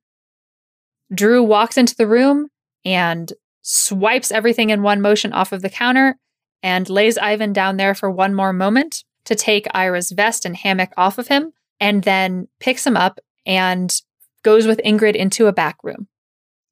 [1.13, 2.49] Drew walks into the room
[2.85, 3.33] and
[3.63, 6.19] swipes everything in one motion off of the counter
[6.63, 10.93] and lays Ivan down there for one more moment to take Ira's vest and hammock
[10.97, 14.01] off of him, and then picks him up and
[14.43, 16.09] goes with Ingrid into a back room.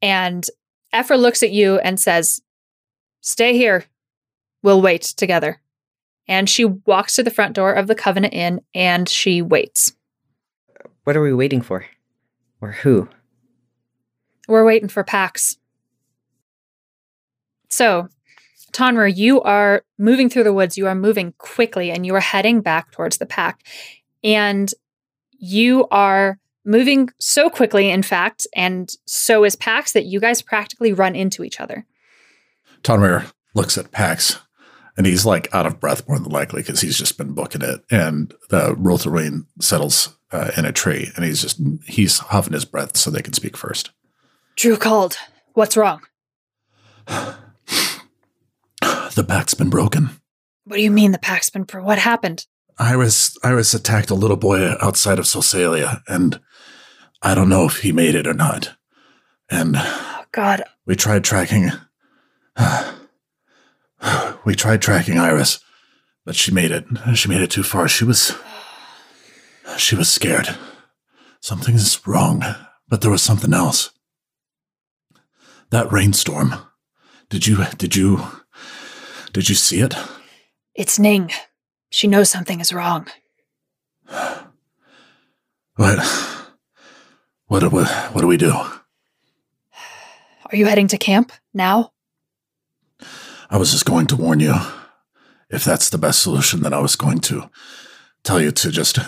[0.00, 0.46] And
[0.92, 2.40] Ephra looks at you and says,
[3.20, 3.84] Stay here.
[4.62, 5.60] We'll wait together.
[6.28, 9.92] And she walks to the front door of the Covenant Inn and she waits.
[11.04, 11.84] What are we waiting for?
[12.60, 13.08] Or who?
[14.48, 15.56] We're waiting for Pax.
[17.68, 18.08] So,
[18.72, 20.76] Tonra, you are moving through the woods.
[20.76, 23.62] You are moving quickly and you are heading back towards the pack.
[24.22, 24.72] And
[25.38, 30.92] you are moving so quickly, in fact, and so is Pax, that you guys practically
[30.92, 31.84] run into each other.
[32.82, 34.38] Tonrir looks at Pax
[34.96, 37.80] and he's like out of breath more than likely because he's just been booking it.
[37.90, 42.96] And the Rotherwain settles uh, in a tree and he's just, he's huffing his breath
[42.96, 43.90] so they can speak first.
[44.56, 45.16] Drew called.
[45.54, 46.00] What's wrong?
[49.14, 50.08] The pack's been broken.
[50.64, 51.82] What do you mean the pack's been for?
[51.82, 52.46] What happened?
[52.78, 56.40] Iris, Iris attacked a little boy outside of Sosalia and
[57.20, 58.74] I don't know if he made it or not.
[59.50, 60.62] And Oh, God.
[60.86, 61.70] we tried tracking,
[64.46, 65.60] we tried tracking Iris,
[66.24, 66.86] but she made it.
[67.14, 67.86] She made it too far.
[67.88, 68.34] She was,
[69.76, 70.48] she was scared.
[71.40, 72.42] Something's wrong,
[72.88, 73.90] but there was something else.
[75.70, 76.54] That rainstorm.
[77.30, 78.20] Did you, did you,
[79.32, 79.94] did you see it?
[80.74, 81.30] It's Ning.
[81.90, 83.08] She knows something is wrong.
[85.76, 85.98] What,
[87.46, 88.52] what, do we, what do we do?
[88.52, 91.92] Are you heading to camp now?
[93.48, 94.54] I was just going to warn you.
[95.50, 97.50] If that's the best solution, then I was going to
[98.22, 98.98] tell you to just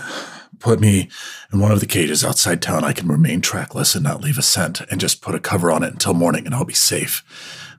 [0.59, 1.09] put me
[1.53, 2.85] in one of the cages outside town.
[2.85, 5.83] I can remain trackless and not leave a scent and just put a cover on
[5.83, 7.23] it until morning and I'll be safe.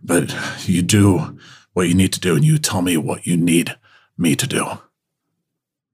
[0.03, 0.35] But
[0.67, 1.37] you do
[1.73, 3.75] what you need to do and you tell me what you need
[4.17, 4.65] me to do.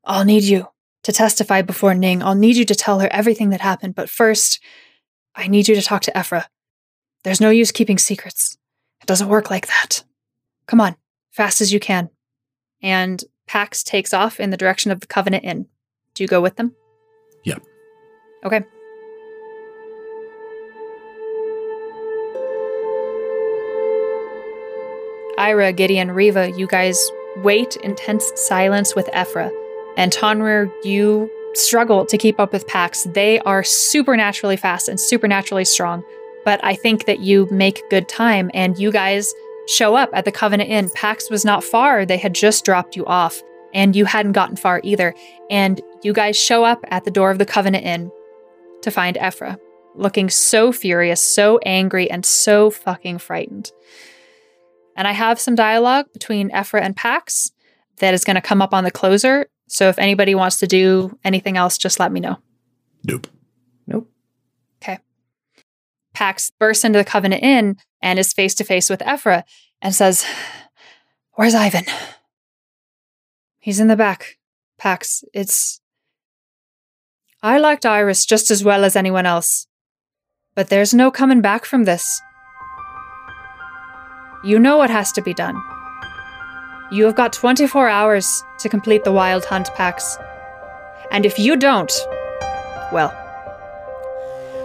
[0.03, 0.67] I'll need you
[1.03, 2.21] to testify before Ning.
[2.21, 3.95] I'll need you to tell her everything that happened.
[3.95, 4.59] But first,
[5.35, 6.45] I need you to talk to Ephra.
[7.23, 8.57] There's no use keeping secrets.
[9.01, 10.03] It doesn't work like that.
[10.67, 10.95] Come on,
[11.31, 12.09] fast as you can.
[12.81, 15.67] And Pax takes off in the direction of the Covenant Inn.
[16.13, 16.75] Do you go with them?
[17.43, 17.57] Yeah.
[18.43, 18.61] Okay.
[25.37, 29.49] Ira, Gideon, Riva, you guys wait in tense silence with Ephra.
[29.97, 33.03] And Tonrir, you struggle to keep up with Pax.
[33.03, 36.03] They are supernaturally fast and supernaturally strong.
[36.45, 39.33] But I think that you make good time and you guys
[39.67, 40.89] show up at the Covenant Inn.
[40.93, 43.41] Pax was not far, they had just dropped you off,
[43.73, 45.13] and you hadn't gotten far either.
[45.49, 48.11] And you guys show up at the door of the Covenant Inn
[48.81, 49.57] to find Ephra,
[49.95, 53.71] looking so furious, so angry, and so fucking frightened.
[54.95, 57.51] And I have some dialogue between Ephra and Pax
[57.97, 59.47] that is going to come up on the closer.
[59.67, 62.37] So if anybody wants to do anything else, just let me know.
[63.03, 63.27] Nope.
[63.87, 64.09] Nope.
[64.81, 64.99] Okay.
[66.13, 69.43] Pax bursts into the Covenant Inn and is face to face with Ephra
[69.81, 70.25] and says,
[71.33, 71.85] Where's Ivan?
[73.61, 74.37] He's in the back.
[74.79, 75.79] Pax, it's.
[77.43, 79.67] I liked Iris just as well as anyone else.
[80.55, 82.21] But there's no coming back from this.
[84.43, 85.61] You know what has to be done.
[86.91, 90.17] You have got 24 hours to complete the Wild Hunt Pax.
[91.11, 91.91] And if you don't,
[92.91, 93.15] well,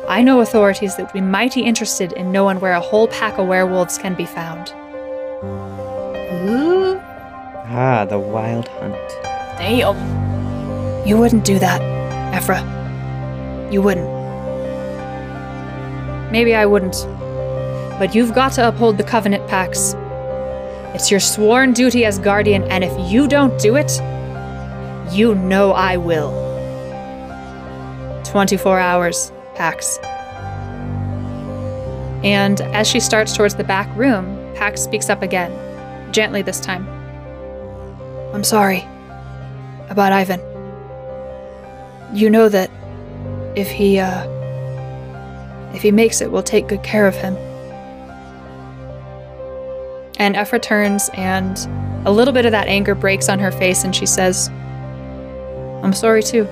[0.09, 3.47] I know authorities that would be mighty interested in knowing where a whole pack of
[3.47, 4.73] werewolves can be found.
[7.69, 8.95] Ah, the wild hunt.
[9.59, 9.97] Damn.
[11.07, 11.81] You wouldn't do that,
[12.33, 12.63] Ephra.
[13.73, 14.07] You wouldn't.
[16.31, 16.95] Maybe I wouldn't.
[17.99, 19.95] But you've got to uphold the Covenant Pax.
[20.95, 24.01] It's your sworn duty as Guardian, and if you don't do it,
[25.13, 26.31] you know I will.
[28.25, 29.99] 24 hours, Pax.
[32.23, 35.53] And as she starts towards the back room, Pax speaks up again,
[36.13, 36.96] gently this time.
[38.37, 38.87] I'm sorry
[39.89, 40.41] about Ivan.
[42.15, 42.71] You know that
[43.57, 44.29] if he, uh,
[45.73, 47.35] if he makes it, we'll take good care of him.
[50.19, 51.57] And Ephra turns, and
[52.07, 54.51] a little bit of that anger breaks on her face, and she says,
[55.83, 56.43] I'm sorry too.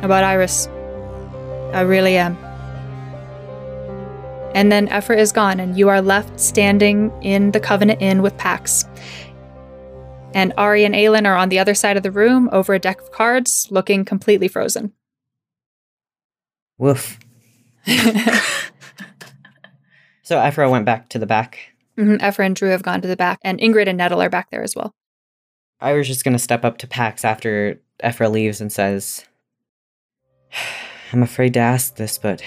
[0.00, 0.68] About Iris.
[1.74, 2.34] I really am.
[4.54, 8.38] And then Ephra is gone, and you are left standing in the Covenant Inn with
[8.38, 8.86] Pax.
[10.34, 13.00] And Ari and Aelin are on the other side of the room over a deck
[13.00, 14.92] of cards, looking completely frozen.
[16.78, 17.18] Woof.
[20.28, 21.72] So Ephra went back to the back.
[21.96, 24.50] Mhm, Ephra and Drew have gone to the back, and Ingrid and Nettle are back
[24.50, 24.94] there as well.
[25.80, 29.24] I was just gonna step up to Pax after Ephra leaves and says,
[31.14, 32.42] I'm afraid to ask this, but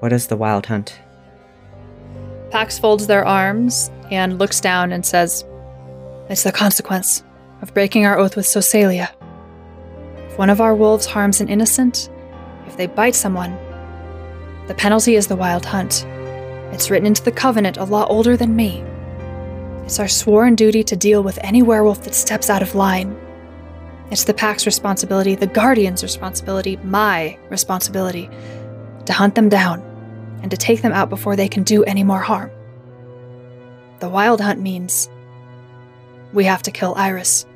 [0.00, 1.00] what is the wild hunt?
[2.50, 5.46] Pax folds their arms and looks down and says,
[6.30, 7.22] It's the consequence
[7.60, 9.10] of breaking our oath with Sosalia.
[10.26, 12.08] If one of our wolves harms an innocent,
[12.66, 13.58] if they bite someone,
[14.66, 16.06] the penalty is the wild hunt.
[16.72, 18.82] It's written into the covenant a lot older than me.
[19.84, 23.14] It's our sworn duty to deal with any werewolf that steps out of line.
[24.10, 28.30] It's the Pack's responsibility, the Guardian's responsibility, my responsibility,
[29.04, 29.82] to hunt them down
[30.40, 32.50] and to take them out before they can do any more harm.
[34.00, 35.10] The wild hunt means
[36.34, 37.46] we have to kill Iris.